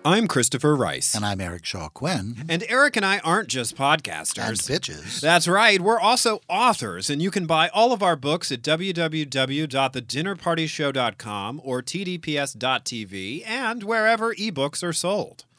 [0.06, 1.16] I'm Christopher Rice.
[1.16, 2.46] And I'm Eric Shaw Quinn.
[2.48, 4.48] And Eric and I aren't just podcasters.
[4.48, 5.20] And bitches.
[5.20, 5.82] That's right.
[5.82, 13.48] We're also authors, and you can buy all of our books at www.thedinnerpartyshow.com or tdps.tv
[13.48, 15.46] and wherever ebooks are sold.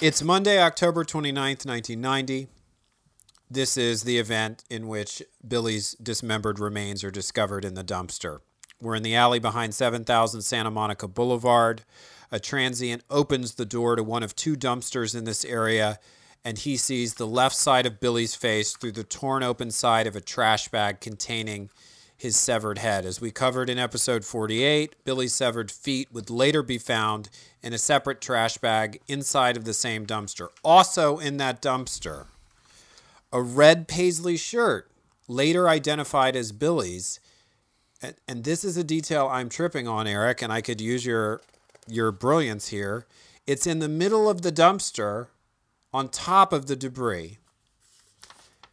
[0.00, 2.48] It's Monday, October 29th, 1990.
[3.50, 8.38] This is the event in which Billy's dismembered remains are discovered in the dumpster.
[8.80, 11.82] We're in the alley behind 7000 Santa Monica Boulevard.
[12.32, 15.98] A transient opens the door to one of two dumpsters in this area,
[16.46, 20.16] and he sees the left side of Billy's face through the torn open side of
[20.16, 21.68] a trash bag containing
[22.16, 23.04] his severed head.
[23.04, 27.28] As we covered in episode 48, Billy's severed feet would later be found
[27.62, 30.48] in a separate trash bag inside of the same dumpster.
[30.64, 32.26] Also in that dumpster,
[33.32, 34.90] a red paisley shirt,
[35.28, 37.20] later identified as Billy's.
[38.02, 41.40] And, and this is a detail I'm tripping on, Eric, and I could use your
[41.86, 43.06] your brilliance here.
[43.46, 45.28] It's in the middle of the dumpster
[45.92, 47.38] on top of the debris.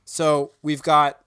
[0.05, 1.21] So we've got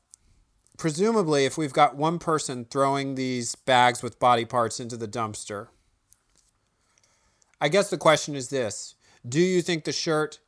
[0.78, 5.68] presumably if we've got one person throwing these bags with body parts into the dumpster
[7.60, 8.94] i guess the question is this
[9.28, 10.38] do you think the shirt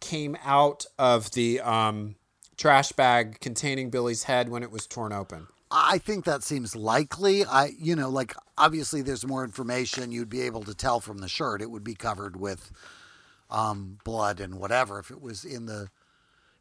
[0.00, 2.16] came out of the um,
[2.56, 7.44] trash bag containing billy's head when it was torn open I think that seems likely.
[7.44, 11.28] I, you know, like obviously there's more information you'd be able to tell from the
[11.28, 11.60] shirt.
[11.60, 12.70] It would be covered with
[13.50, 15.88] um, blood and whatever if it was in the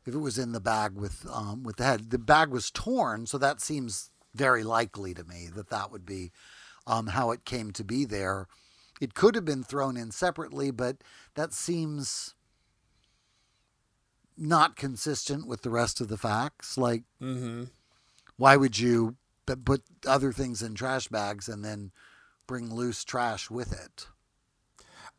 [0.06, 2.10] if it was in the bag with um, with the head.
[2.10, 6.32] The bag was torn, so that seems very likely to me that that would be
[6.88, 8.48] um, how it came to be there.
[9.02, 10.98] It could have been thrown in separately, but
[11.36, 12.34] that seems
[14.38, 16.78] not consistent with the rest of the facts.
[16.78, 17.66] Like, mm-hmm.
[18.38, 21.92] why would you put other things in trash bags and then
[22.48, 24.08] bring loose trash with it?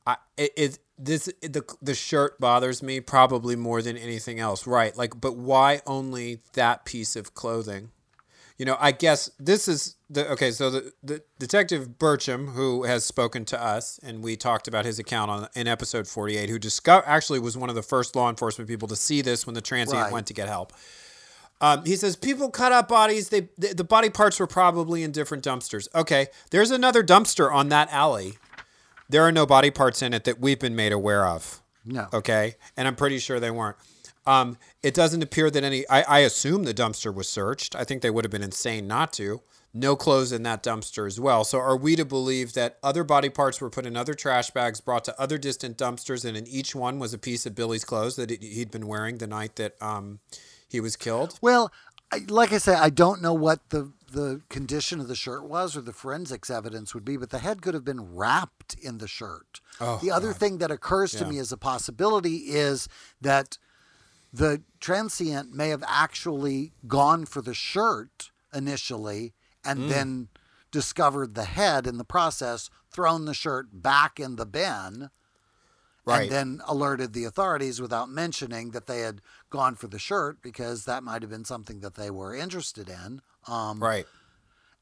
[0.07, 4.67] I it, it this it, the the shirt bothers me probably more than anything else.
[4.67, 4.97] Right?
[4.97, 7.91] Like, but why only that piece of clothing?
[8.59, 10.51] You know, I guess this is the okay.
[10.51, 14.99] So the, the detective Burcham, who has spoken to us, and we talked about his
[14.99, 18.31] account on in episode forty eight, who discover actually was one of the first law
[18.31, 20.13] enforcement people to see this when the transient Right.
[20.13, 20.73] went to get help.
[21.61, 23.29] Um, he says people cut up bodies.
[23.31, 25.89] They the, the body parts were probably in different dumpsters.
[25.95, 28.39] Okay, there's another dumpster on that alley.
[29.09, 31.61] There are no body parts in it that we've been made aware of.
[31.85, 32.09] No.
[32.13, 33.77] Okay, and I'm pretty sure they weren't.
[34.27, 35.89] Um, it doesn't appear that any.
[35.89, 37.77] I, I assume the dumpster was searched.
[37.77, 39.43] I think they would have been insane not to.
[39.75, 41.45] No clothes in that dumpster as well.
[41.45, 44.81] So are we to believe that other body parts were put in other trash bags,
[44.81, 48.17] brought to other distant dumpsters, and in each one was a piece of Billy's clothes
[48.17, 50.21] that he- he'd been wearing the night that um,
[50.67, 51.39] he was killed?
[51.43, 51.71] Well,
[52.11, 55.77] I, like I say, I don't know what the the condition of the shirt was
[55.77, 59.09] or the forensics evidence would be, but the head could have been wrapped in the
[59.09, 59.61] shirt.
[59.81, 60.37] Oh, the other God.
[60.37, 61.31] thing that occurs to Yeah.
[61.31, 62.89] me as a possibility is
[63.21, 63.59] that
[64.37, 69.33] the transient may have actually gone for the shirt initially
[69.65, 69.89] and Mm.
[69.89, 70.29] then
[70.71, 75.11] discovered the head in the process, thrown the shirt back in the bin,
[76.05, 76.23] Right.
[76.23, 80.85] and then alerted the authorities without mentioning that they had gone for the shirt because
[80.85, 83.23] that might have been something that they were interested in.
[83.47, 84.07] Um, Right.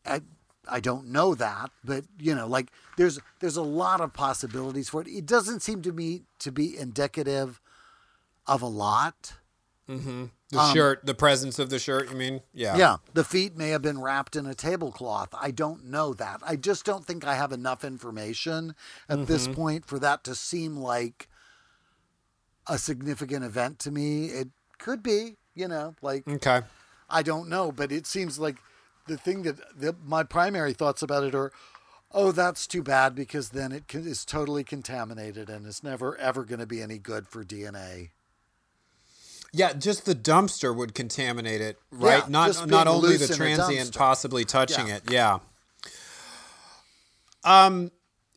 [0.05, 0.23] I,
[0.69, 5.01] I don't know that, but you know, like there's there's a lot of possibilities for
[5.03, 5.09] it.
[5.09, 7.61] It doesn't seem to me to be indicative
[8.47, 9.35] of a lot.
[9.87, 12.41] The shirt, the presence of the shirt, you mean?
[12.53, 12.73] Yeah.
[12.75, 15.31] Um, Yeah, the feet may have been wrapped in a tablecloth.
[15.39, 16.41] I don't know that.
[16.45, 18.75] I just don't think I have enough information
[19.09, 19.55] at this Mm-hmm.
[19.55, 21.29] point for that to seem like
[22.67, 24.27] a significant event to me.
[24.27, 26.63] It could be, you know, like Okay.
[27.11, 28.57] I don't know, but it seems like
[29.07, 31.53] the thing that the, my primary thoughts about it are,
[32.13, 36.45] oh, that's too bad because then it can, is totally contaminated and it's never ever
[36.45, 38.11] going to be any good for DNA.
[39.57, 42.25] Yeah, just the dumpster would contaminate it, right?
[42.25, 43.97] Yeah, not not only the transient dumpster.
[43.97, 44.97] possibly touching Yeah.
[44.97, 45.03] it.
[45.11, 45.39] Yeah.
[47.45, 47.93] Um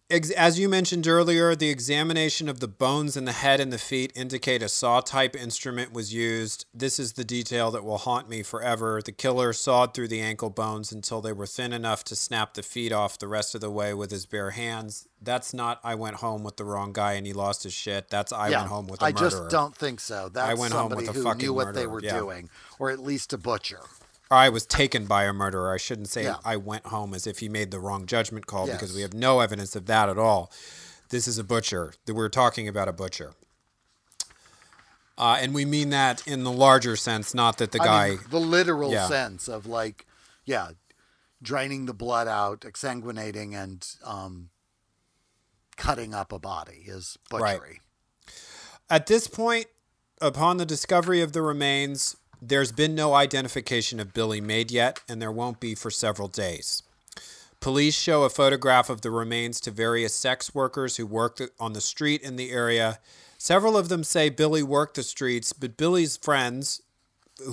[0.10, 4.14] as you mentioned earlier, the examination of the bones in the head and the feet
[4.16, 6.66] indicate a saw type instrument was used.
[6.74, 9.01] This is the detail that will haunt me forever.
[9.03, 12.64] The killer sawed through the ankle bones until they were thin enough to snap the
[12.64, 15.10] feet off the rest of the way with his bare hands.
[15.22, 18.10] That's not I went home with the wrong guy and he lost his shit.
[18.10, 19.28] That's I yeah, went home with a I murderer.
[19.28, 20.30] I just don't think so.
[20.30, 22.18] That's went home somebody with a who fucking knew what they were yeah.
[22.18, 22.49] doing,
[22.80, 23.82] or at least a butcher.
[24.30, 25.73] I was taken by a murderer.
[25.73, 26.38] I shouldn't say Yeah.
[26.43, 29.39] I went home as if he made the wrong judgment call because we have no
[29.39, 30.51] evidence of that at all.
[31.09, 31.93] This is a butcher.
[32.07, 33.34] We're talking about a butcher.
[35.17, 38.05] Uh, and we mean that in the larger sense, not that the guy.
[38.05, 39.07] I mean, the literal Yeah.
[39.07, 40.05] sense of like,
[40.45, 40.71] yeah,
[41.41, 44.49] draining the blood out, exsanguinating, and um,
[45.75, 47.57] cutting up a body is Right.
[47.59, 47.82] butchery.
[48.89, 49.67] At this point,
[50.21, 52.15] upon the discovery of the remains,
[52.47, 56.83] there's been no identification of Billy made yet, and there won't be for several days.
[57.59, 61.81] Police show a photograph of the remains to various sex workers who worked on the
[61.81, 62.99] street in the area.
[63.37, 66.81] Several of them say Billy worked the streets, but Billy's friends,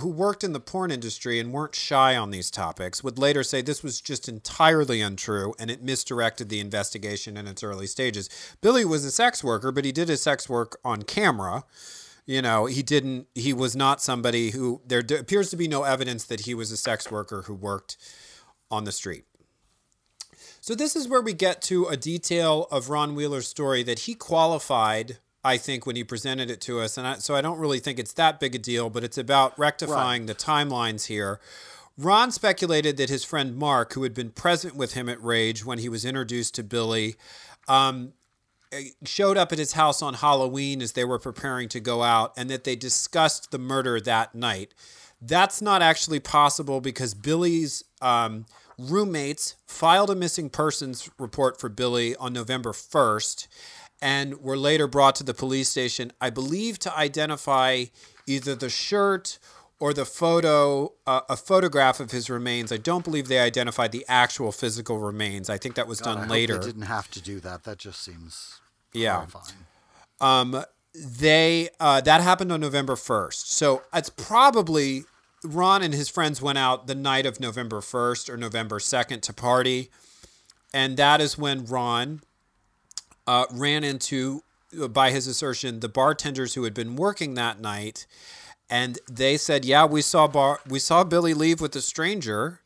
[0.01, 3.63] who worked in the porn industry and weren't shy on these topics, would later say
[3.63, 8.29] this was just entirely untrue and it misdirected the investigation in its early stages.
[8.61, 11.65] Billy was a sex worker, but he did his sex work on camera.
[12.27, 16.25] You know, he didn't, he was not somebody who, there appears to be no evidence
[16.25, 17.99] that he was a sex worker who worked
[18.71, 19.25] on the street.
[20.61, 24.15] So this is where we get to a detail of Ron Wheeler's story that he
[24.15, 26.97] qualified, I think, when he presented it to us.
[26.97, 29.59] And I, so I don't really think it's that big a deal, but it's about
[29.59, 31.39] rectifying the timelines here.
[31.99, 35.79] Ron speculated that his friend Mark, who had been present with him at Rage when
[35.79, 37.17] he was introduced to Billy,
[37.69, 38.15] um,
[39.05, 42.51] showed up at his house on Halloween as they were preparing to go out and
[42.51, 44.75] that they discussed the murder that night.
[45.21, 48.47] That's not actually possible because Billy's um,
[48.79, 53.47] roommates filed a missing persons report for Billy on November 1st
[54.03, 57.87] and were later brought to the police station, I believe, to identify
[58.27, 59.39] either the shirt
[59.81, 62.71] or the photo, uh, a photograph of his remains.
[62.71, 65.51] I don't believe they identified the actual physical remains.
[65.51, 66.59] I think that was God, I done hope later.
[66.59, 67.65] they didn't have to do that.
[67.65, 68.61] That just seems
[68.95, 69.27] Yeah.
[70.21, 70.65] Um,
[70.95, 75.05] they uh, that happened on November first, so it's probably
[75.43, 79.33] Ron and his friends went out the night of November first or November second to
[79.33, 79.91] party,
[80.73, 82.21] and that is when Ron
[83.27, 84.45] uh, ran into,
[84.81, 88.07] uh, by his assertion, the bartenders who had been working that night,
[88.71, 92.61] and they said, "Yeah, we saw bar we saw Billy leave with a stranger."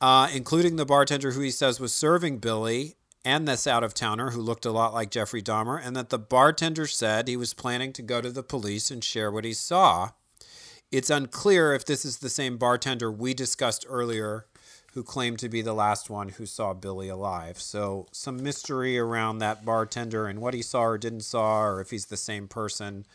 [0.00, 2.96] uh, including the bartender who he says was serving Billy
[3.26, 6.18] and this out of towner who looked a lot like Jeffrey Dahmer, and that the
[6.18, 10.10] bartender said he was planning to go to the police and share what he saw.
[10.92, 14.46] It's unclear if this is the same bartender we discussed earlier
[14.92, 17.60] who claimed to be the last one who saw Billy alive.
[17.60, 21.90] So, some mystery around that bartender and what he saw or didn't saw, or if
[21.90, 23.06] he's the same person,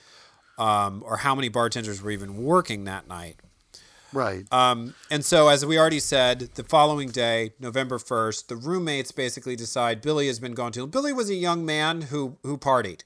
[0.59, 3.38] um, or how many bartenders were even working that night.
[4.14, 4.45] Right.
[4.51, 9.55] Um, and so, as we already said, the following day, November first, the roommates basically
[9.55, 10.88] decide Billy has been gone too.
[10.88, 13.01] Billy was a young man who who partied,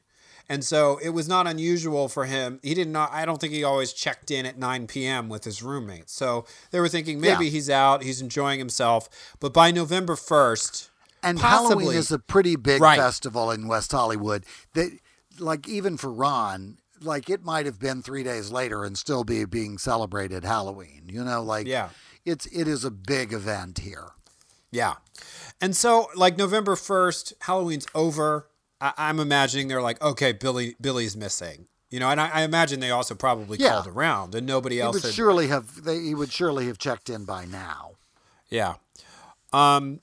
[0.50, 2.60] and so it was not unusual for him.
[2.64, 3.12] He did not.
[3.14, 5.30] I don't think he always checked in at 9 p.m.
[5.30, 6.12] with his roommates.
[6.14, 7.52] So they were thinking maybe Yeah.
[7.52, 9.08] he's out, he's enjoying himself.
[9.40, 10.90] But by November first,
[11.22, 12.98] and possibly- Halloween is a pretty big Right.
[13.00, 14.44] festival in West Hollywood.
[14.74, 14.92] That,
[15.40, 19.46] like, even for Ron, like it might have been three days later and still be
[19.46, 21.04] being celebrated Halloween.
[21.08, 21.90] You know, like Yeah.
[22.26, 24.10] it's it is a big event here.
[24.72, 24.96] Yeah.
[25.62, 28.48] And so like November 1st, Halloween's over.
[28.82, 31.68] I- I'm imagining they're like, okay, Billy Billy's missing.
[31.92, 33.70] You know, and I, I imagine they also probably Yeah.
[33.70, 35.14] called around, and nobody He else would had.
[35.14, 35.84] surely have.
[35.86, 37.92] They, he would surely have checked in by now.
[38.50, 38.76] Yeah.
[39.54, 40.02] Um,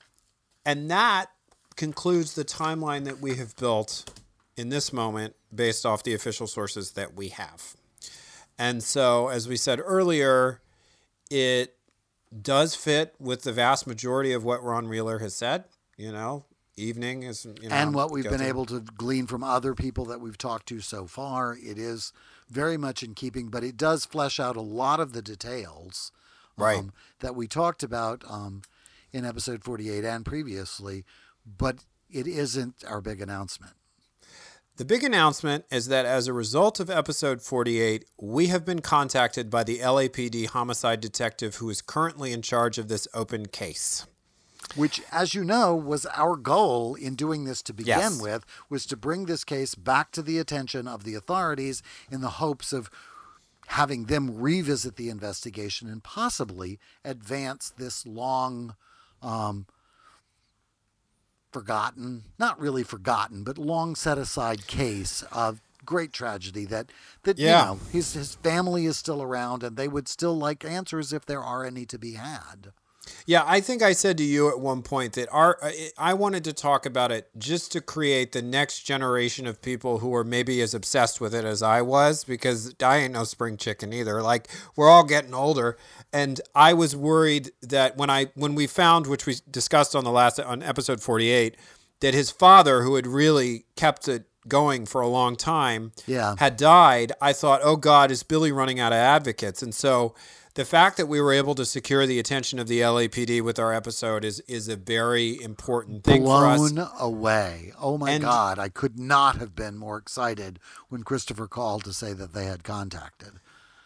[0.65, 1.27] and that
[1.75, 4.09] concludes the timeline that we have built
[4.57, 7.75] in this moment based off the official sources that we have.
[8.57, 10.61] And so, as we said earlier,
[11.31, 11.75] it
[12.41, 15.65] does fit with the vast majority of what Ron Wheeler has said.
[15.97, 16.45] You know,
[16.75, 20.05] evening is, you know, and what we've been through- able to glean from other people
[20.05, 22.13] that we've talked to so far, it is
[22.49, 26.11] very much in keeping, but it does flesh out a lot of the details
[26.57, 26.77] Right.
[26.79, 28.61] um, that we talked about um,
[29.11, 31.05] in episode 48 and previously,
[31.45, 31.77] but
[32.11, 33.73] it isn't our big announcement.
[34.75, 39.51] The big announcement is that as a result of episode 48, we have been contacted
[39.51, 44.07] by the LAPD homicide detective who is currently in charge of this open case.
[44.75, 48.21] Which, as you know, was our goal in doing this to begin Yes.
[48.21, 52.29] with, was to bring this case back to the attention of the authorities in the
[52.41, 52.89] hopes of
[53.67, 58.75] having them revisit the investigation and possibly advance this long
[59.21, 59.67] um,
[61.53, 66.89] forgotten, not really forgotten, but long set aside case of great tragedy that
[67.23, 67.61] that Yeah.
[67.61, 71.25] you know his his family is still around and they would still like answers if
[71.25, 72.71] there are any to be had.
[73.25, 76.43] Yeah, I think I said to you at one point that our uh, I wanted
[76.45, 80.61] to talk about it just to create the next generation of people who are maybe
[80.61, 84.21] as obsessed with it as I was because I ain't no spring chicken either.
[84.21, 85.77] Like we're all getting older
[86.11, 90.11] and I was worried that when I when we found which we discussed on the
[90.11, 91.57] last on episode 48
[91.99, 96.35] that his father who had really kept it going for a long time Yeah.
[96.37, 100.13] had died, I thought, "Oh god, is Billy running out of advocates?" And so
[100.55, 103.73] the fact that we were able to secure the attention of the LAPD with our
[103.73, 106.71] episode is is a very important thing for us.
[106.71, 107.73] blown away.
[107.79, 108.59] Oh my And- God.
[108.59, 112.63] I could not have been more excited when Christopher called to say that they had
[112.63, 113.33] contacted.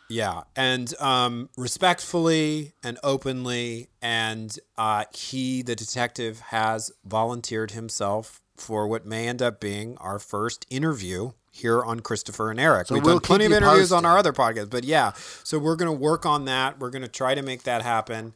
[0.09, 8.88] Yeah, and um, respectfully and openly, and uh, he, the detective, has volunteered himself for
[8.88, 12.87] what may end up being our first interview here on Christopher and Eric.
[12.87, 15.75] So We've we'll done plenty of interviews on our other podcast, but yeah, so we're
[15.75, 16.79] going to work on that.
[16.79, 18.33] We're going to try to make that happen,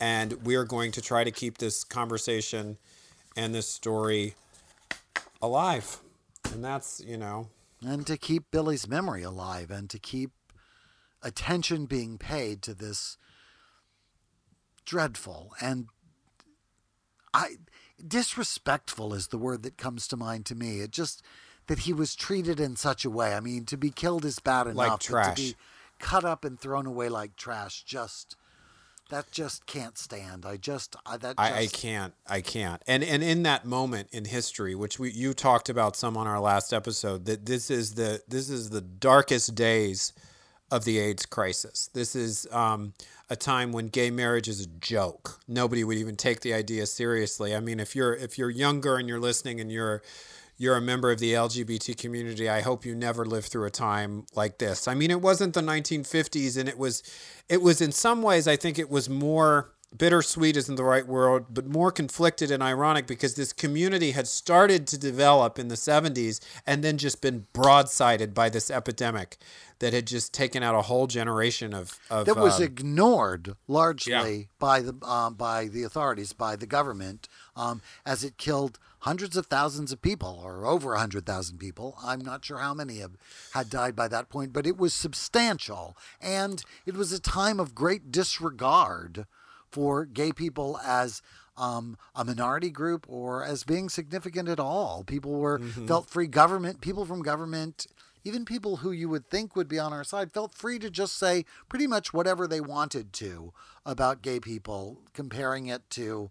[0.00, 2.78] and we are going to try to keep this conversation
[3.36, 4.34] and this story
[5.42, 6.00] alive.
[6.52, 7.48] And that's, you know,
[7.84, 10.30] And to keep Billy's memory alive and to keep
[11.22, 13.16] attention being paid to this
[14.84, 15.86] dreadful and
[17.32, 17.56] I
[18.06, 20.80] disrespectful is the word that comes to mind to me.
[20.80, 21.22] It just
[21.66, 23.34] that he was treated in such a way.
[23.34, 25.36] I mean, to be killed is bad enough, Like trash.
[25.36, 25.56] to be
[25.98, 28.36] cut up and thrown away like trash just
[29.10, 30.46] that just can't stand.
[30.46, 32.14] I just I, that just, I, I can't.
[32.26, 32.82] I can't.
[32.86, 36.40] And and in that moment in history, which we you talked about some on our
[36.40, 40.12] last episode, that this is the this is the darkest days
[40.70, 41.90] of the AIDS crisis.
[41.92, 42.94] This is um,
[43.28, 45.38] a time when gay marriage is a joke.
[45.46, 47.54] Nobody would even take the idea seriously.
[47.54, 50.02] I mean, if you're if you're younger and you're listening and you're
[50.64, 54.26] you're a member of the LGBT community, I hope you never live through a time
[54.34, 54.88] like this.
[54.88, 57.02] I mean, it wasn't the 1950s, and it was,
[57.48, 61.44] it was in some ways, I think it was more bittersweet isn't the right word,
[61.50, 66.40] but more conflicted and ironic because this community had started to develop in the 70s
[66.66, 69.36] and then just been broadsided by this epidemic
[69.78, 74.12] that had just taken out a whole generation of, of that was um, ignored largely
[74.12, 74.44] Yeah.
[74.58, 79.46] by the um, by the authorities, by the government, um, as it killed hundreds of
[79.46, 81.96] thousands of people, or over a hundred thousand people.
[82.02, 83.12] I'm not sure how many have,
[83.52, 87.74] had died by that point, but it was substantial, and it was a time of
[87.74, 89.26] great disregard
[89.70, 91.20] for gay people as
[91.56, 95.04] um, a minority group or as being significant at all.
[95.04, 96.26] People were felt free.
[96.26, 97.86] Government people from government,
[98.24, 101.18] even people who you would think would be on our side, felt free to just
[101.18, 103.52] say pretty much whatever they wanted to
[103.84, 106.30] about gay people, comparing it to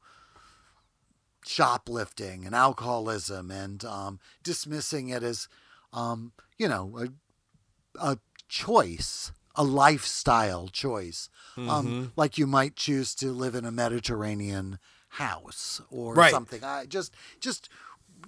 [1.45, 5.47] shoplifting and alcoholism and um, dismissing it as,
[5.91, 6.97] um, you know,
[7.99, 8.17] a, a
[8.47, 11.69] choice, a lifestyle choice, Mm-hmm.
[11.69, 14.79] um, like you might choose to live in a Mediterranean
[15.09, 16.31] house or Right.
[16.31, 16.63] something.
[16.63, 17.69] I just, just,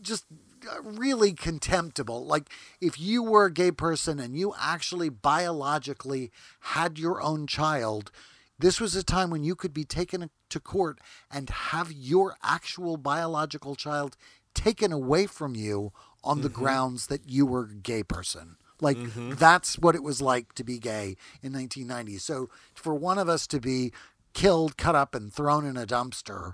[0.01, 0.25] just
[0.71, 2.25] uh, really contemptible.
[2.25, 2.49] Like
[2.79, 8.11] if you were a gay person and you actually biologically had your own child.
[8.57, 10.99] This was a time when you could be taken to court
[11.29, 14.15] and have your actual biological child
[14.53, 15.91] taken away from you
[16.23, 16.63] on the mm-hmm.
[16.63, 18.55] grounds that you were a gay person.
[18.79, 19.33] Like mm-hmm.
[19.33, 22.17] that's what it was like to be gay in 1990.
[22.19, 23.91] So for one of us to be
[24.33, 26.53] killed, cut up, and thrown in a dumpster,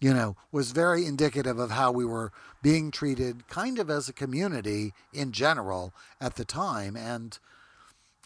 [0.00, 4.12] you know, was very indicative of how we were being treated kind of as a
[4.12, 6.96] community in general at the time.
[6.96, 7.38] And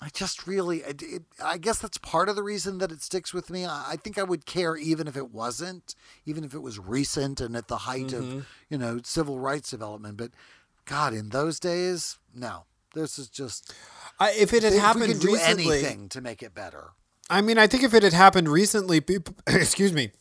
[0.01, 3.33] I just really, it, it, I guess that's part of the reason that it sticks
[3.33, 3.65] with me.
[3.65, 5.95] I, I, think I would care even if it wasn't,
[6.27, 8.39] even if it was recent and at the height mm-hmm.
[8.39, 10.19] of, you know, civil rights development.
[10.19, 10.33] But
[10.85, 12.65] God, in those days, no.
[12.95, 13.75] This is just.
[14.21, 16.93] if it had if happened we could do recently, anything to make it better.
[17.29, 20.13] I mean, I think if it had happened recently, people, excuse me,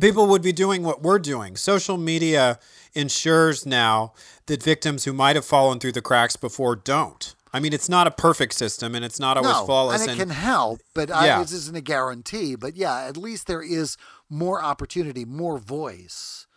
[0.00, 1.56] people would be doing what we're doing.
[1.56, 2.58] Social media
[2.94, 4.12] ensures now
[4.46, 7.34] that victims who might have fallen through the cracks before don't.
[7.54, 10.02] I mean, it's not a perfect system and it's not always no, flawless.
[10.02, 11.38] And it and, can help, but yeah.
[11.38, 12.56] I, this isn't a guarantee.
[12.56, 13.96] But yeah, at least there is
[14.28, 16.48] more opportunity, more voice.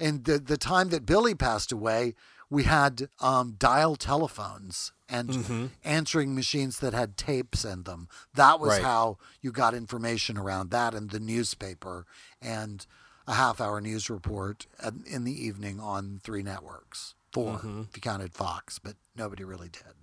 [0.00, 2.14] And the the time that Billy passed away,
[2.48, 5.66] we had um, dial telephones and mm-hmm.
[5.84, 8.08] answering machines that had tapes in them.
[8.34, 8.82] That was right.
[8.82, 12.06] how you got information around that and the newspaper
[12.40, 12.86] and
[13.26, 14.66] a half hour news report
[15.06, 17.14] in the evening on three networks.
[17.32, 17.80] 4 mm-hmm.
[17.88, 20.01] if you counted Fox, but nobody really did.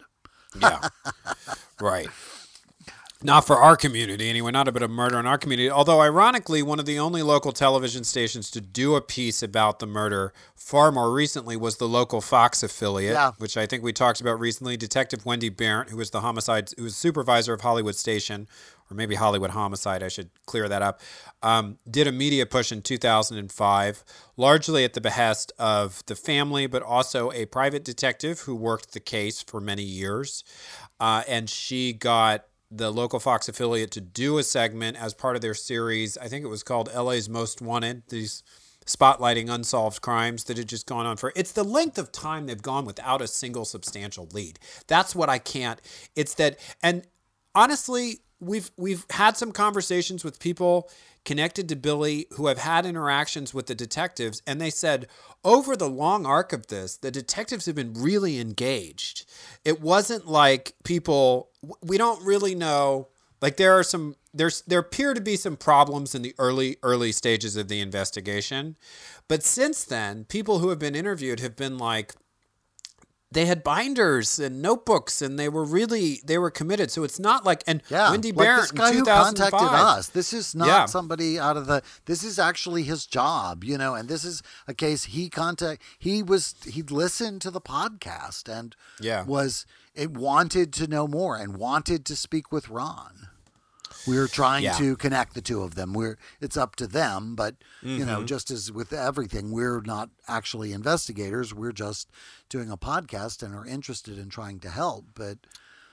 [0.60, 0.90] Yeah.
[1.82, 2.08] right.
[3.22, 5.70] Not for our community, anyway, not a bit of murder in our community.
[5.70, 9.86] Although, ironically, one of the only local television stations to do a piece about the
[9.86, 13.32] murder far more recently was the local Fox affiliate, yeah.
[13.38, 14.78] which I think we talked about recently.
[14.78, 18.48] Detective Wendy Barrett, who was the homicide, who was supervisor of Hollywood Station,
[18.90, 21.02] or maybe Hollywood Homicide, I should clear that up,
[21.44, 24.04] um, did a media push in 2005,
[24.38, 29.02] largely at the behest of the family, but also a private detective who worked the
[29.02, 30.46] case for many years.
[31.02, 35.42] Uh, and she got the local Fox affiliate to do a segment as part of
[35.42, 36.18] their series.
[36.18, 38.04] I think it was called LA's Most Wanted.
[38.10, 38.44] These
[38.86, 42.62] spotlighting unsolved crimes that had just gone on for it's the length of time they've
[42.62, 44.58] gone without a single substantial lead.
[44.88, 45.80] That's what I can't.
[46.16, 47.06] It's that and
[47.54, 50.90] honestly, we've we've had some conversations with people
[51.30, 55.06] connected to Billy who have had interactions with the detectives and they said
[55.46, 59.30] over the long arc of this the detectives have been really engaged.
[59.64, 61.52] It wasn't like people
[61.84, 63.10] we don't really know
[63.44, 67.12] like there are some there's there appear to be some problems in the early early
[67.12, 68.76] stages of the investigation.
[69.28, 72.16] But since then, people who have been interviewed have been like
[73.32, 76.92] they had binders and notebooks and they were really they were committed.
[76.92, 80.10] So it's not like and yeah, wendy like barrett this guy who contacted us.
[80.10, 80.86] This is not yeah.
[80.86, 84.74] somebody out of the this is actually his job you know and this is a
[84.74, 89.24] case he contact he was he listened to the podcast and yeah.
[89.24, 89.66] was
[89.96, 93.29] it wanted to know more and wanted to speak with ron
[94.08, 94.74] we're trying yeah.
[94.74, 95.94] to connect the two of them.
[95.94, 97.98] We're it's up to them, but mm-hmm.
[97.98, 98.26] you know, mm-hmm.
[98.26, 101.54] just as with everything, we're not actually investigators.
[101.54, 102.10] We're just
[102.50, 105.06] doing a podcast and are interested in trying to help.
[105.16, 105.38] But,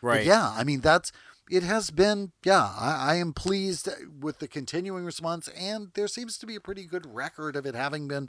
[0.03, 0.19] right.
[0.19, 1.13] But yeah, I mean that's
[1.51, 3.89] it has been yeah I, I, am pleased
[4.21, 7.77] with the continuing response and there seems to be a pretty good record of it
[7.77, 8.29] having been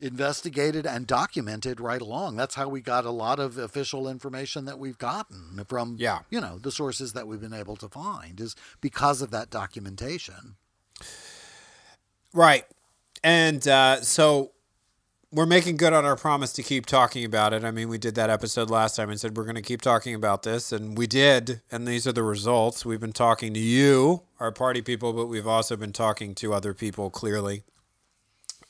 [0.00, 2.36] investigated and documented right along.
[2.36, 6.20] That's how we got a lot of official information that we've gotten from yeah.
[6.30, 10.56] you know the sources that we've been able to find is because of that documentation.
[12.32, 12.64] Right,
[13.24, 14.52] and uh, so
[15.32, 17.62] we're making good on our promise to keep talking about it.
[17.64, 20.14] I mean, we did that episode last time and said we're going to keep talking
[20.14, 21.60] about this, and we did.
[21.70, 22.84] And these are the results.
[22.84, 26.74] We've been talking to you, our party people, but we've also been talking to other
[26.74, 27.62] people clearly.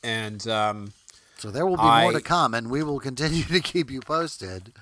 [0.03, 0.93] And um,
[1.41, 4.01] so there will be I, more to come, and we will continue to keep you
[4.01, 4.73] posted.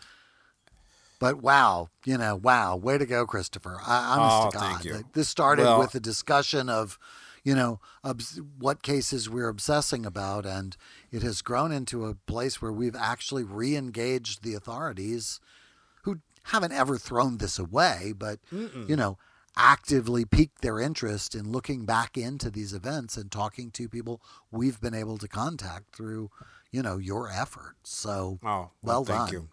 [1.20, 3.78] But wow, you know, wow, way to go, Christopher!
[3.84, 6.98] I, honest oh, to God, this started well, with a discussion of,
[7.42, 10.76] you know, obs- what cases we're obsessing about, and
[11.10, 15.40] it has grown into a place where we've actually re-engaged the authorities,
[16.02, 18.88] who haven't ever thrown this away, but mm-mm.
[18.88, 19.18] you know,
[19.58, 24.80] actively piqued their interest in looking back into these events and talking to people we've
[24.80, 26.30] been able to contact through,
[26.70, 27.90] you know, your efforts.
[27.90, 29.32] So, oh, well, well thank done.
[29.32, 29.48] you.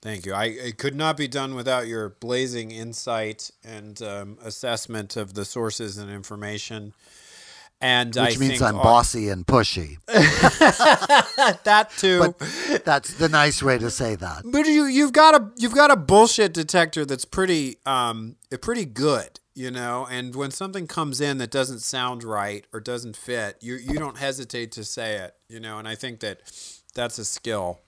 [0.00, 0.32] Thank you.
[0.32, 5.44] I it could not be done without your blazing insight and um, assessment of the
[5.44, 6.92] sources and information.
[7.82, 9.96] And Which I means I'm bossy and pushy.
[11.64, 12.20] that too.
[12.20, 14.42] But that's the nice way to say that.
[14.44, 19.40] But you you've got a you've got a bullshit detector that's pretty um pretty good,
[19.54, 20.06] you know.
[20.08, 24.16] And when something comes in that doesn't sound right or doesn't fit, you you don't
[24.16, 25.80] hesitate to say it, you know.
[25.80, 26.40] And I think that
[26.94, 27.80] that's a skill.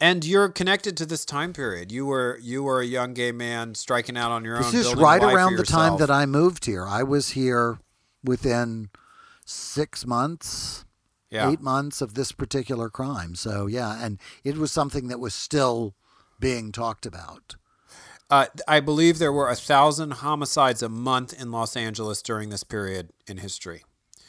[0.00, 1.90] And you're connected to this time period.
[1.90, 4.72] You were you were a young gay man striking out on your this own.
[4.72, 6.86] This is right around the time that I moved here.
[6.86, 7.78] I was here
[8.22, 8.90] within
[9.44, 10.84] six months,
[11.30, 11.50] yeah.
[11.50, 13.34] eight months of this particular crime.
[13.34, 15.94] So yeah, and it was something that was still
[16.40, 17.56] being talked about.
[18.30, 22.64] Uh, I believe there were a thousand homicides a month in Los Angeles during this
[22.64, 23.84] period in history.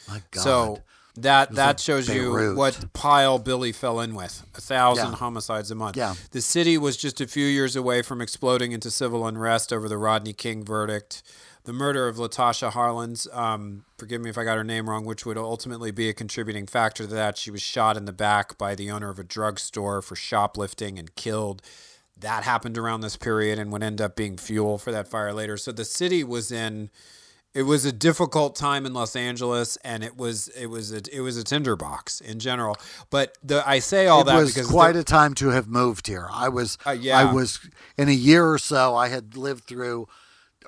[0.08, 0.42] My God.
[0.42, 0.78] So
[1.16, 4.42] That that like shows you what pile Billy fell in with.
[4.56, 5.16] A thousand Yeah.
[5.16, 5.96] homicides a month.
[5.96, 6.14] Yeah.
[6.32, 9.96] The city was just a few years away from exploding into civil unrest over the
[9.96, 11.22] Rodney King verdict.
[11.64, 15.24] The murder of Latasha Harlins, um, forgive me if I got her name wrong, which
[15.24, 17.38] would ultimately be a contributing factor to that.
[17.38, 21.14] She was shot in the back by the owner of a drugstore for shoplifting and
[21.14, 21.62] killed.
[22.20, 25.56] That happened around this period and would end up being fuel for that fire later.
[25.56, 26.90] So the city was in
[27.54, 31.20] it was a difficult time in Los Angeles, and it was it was a it
[31.20, 32.76] was a tinderbox in general.
[33.10, 35.48] But the I say all that it that was because quite the- a time to
[35.48, 36.28] have moved here.
[36.32, 37.18] I was, Uh, yeah.
[37.18, 37.60] I was
[37.96, 38.94] in a year or so.
[38.96, 40.08] I had lived through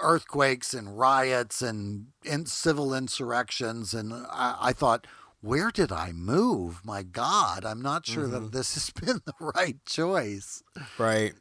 [0.01, 5.07] earthquakes and riots and in civil insurrections, and I, I thought,
[5.41, 6.81] where did I move?
[6.85, 8.33] My God, I'm not sure Mm-hmm.
[8.45, 10.63] that this has been the right choice.
[10.99, 11.35] right.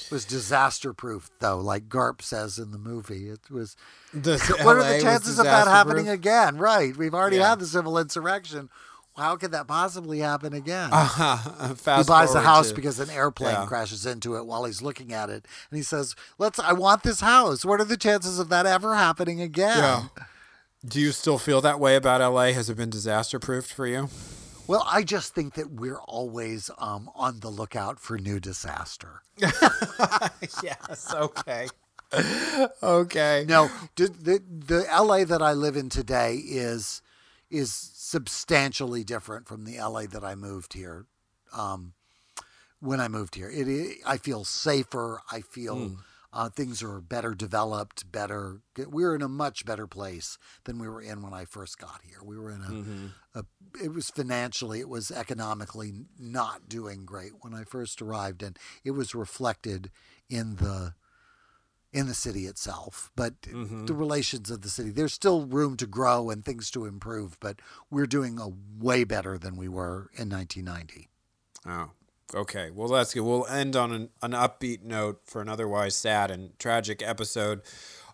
[0.00, 3.28] It was disaster proof, though, like Garp says in the movie.
[3.28, 3.76] It was.
[4.12, 4.26] What
[4.76, 6.56] are the chances of that happening again?
[6.58, 7.50] Right, we've already Yeah.
[7.50, 8.68] had the civil insurrection.
[9.16, 10.90] How could that possibly happen again?
[11.02, 11.74] Uh-huh.
[11.98, 13.66] he buys a house to- because an airplane yeah.
[13.66, 17.20] crashes into it while he's looking at it and he says let's i want this
[17.20, 20.02] house what are the chances of that ever happening again Yeah.
[20.84, 22.46] Do you still feel that way about LA?
[22.52, 24.08] Has it been disaster proofed for you?
[24.66, 29.22] well i just think that we're always um, on the lookout for new disaster
[30.62, 31.12] yes.
[31.14, 31.66] Okay.
[32.82, 33.44] okay.
[33.48, 37.02] no the, the la that i live in today is
[37.50, 41.06] is substantially different from the la that i moved here
[41.56, 41.94] um,
[42.78, 43.50] when i moved here.
[43.50, 43.66] It
[44.06, 45.20] i, I feel safer.
[45.30, 45.76] I feel
[46.34, 51.00] uh, things are better developed better we're in a much better place than we were
[51.00, 52.20] in when i first got here.
[52.22, 52.62] We were in
[53.34, 53.44] a, a
[53.82, 58.90] it was financially it was economically not doing great when i first arrived and it
[58.92, 59.90] was reflected
[60.28, 60.94] in the
[61.92, 64.90] in the city itself, but the relations of the city.
[64.90, 68.48] There's still room to grow and things to improve, but we're doing a
[68.82, 71.08] way better than we were in 1990.
[71.66, 71.90] Oh,
[72.34, 72.70] okay.
[72.70, 73.22] Well, that's good.
[73.22, 77.60] We'll end on an, an upbeat note for an otherwise sad and tragic episode.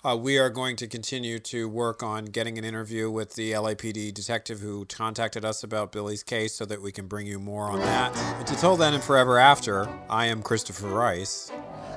[0.05, 4.15] Uh, we are going to continue to work on getting an interview with the LAPD
[4.15, 7.81] detective who contacted us about Billy's case so that we can bring you more on
[7.81, 8.17] that.
[8.49, 11.51] Until then and forever after, I am Christopher Rice,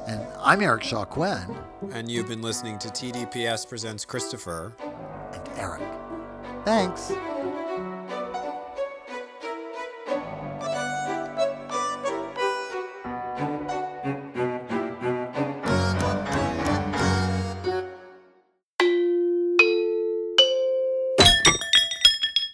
[0.08, 1.56] And I'm Eric Shaw Quinn
[1.94, 4.76] and you've been listening to TDPS Presents Christopher.
[5.34, 5.82] and Eric.
[6.66, 7.12] Thanks.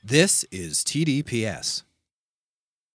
[0.04, 1.84] This is TDPS.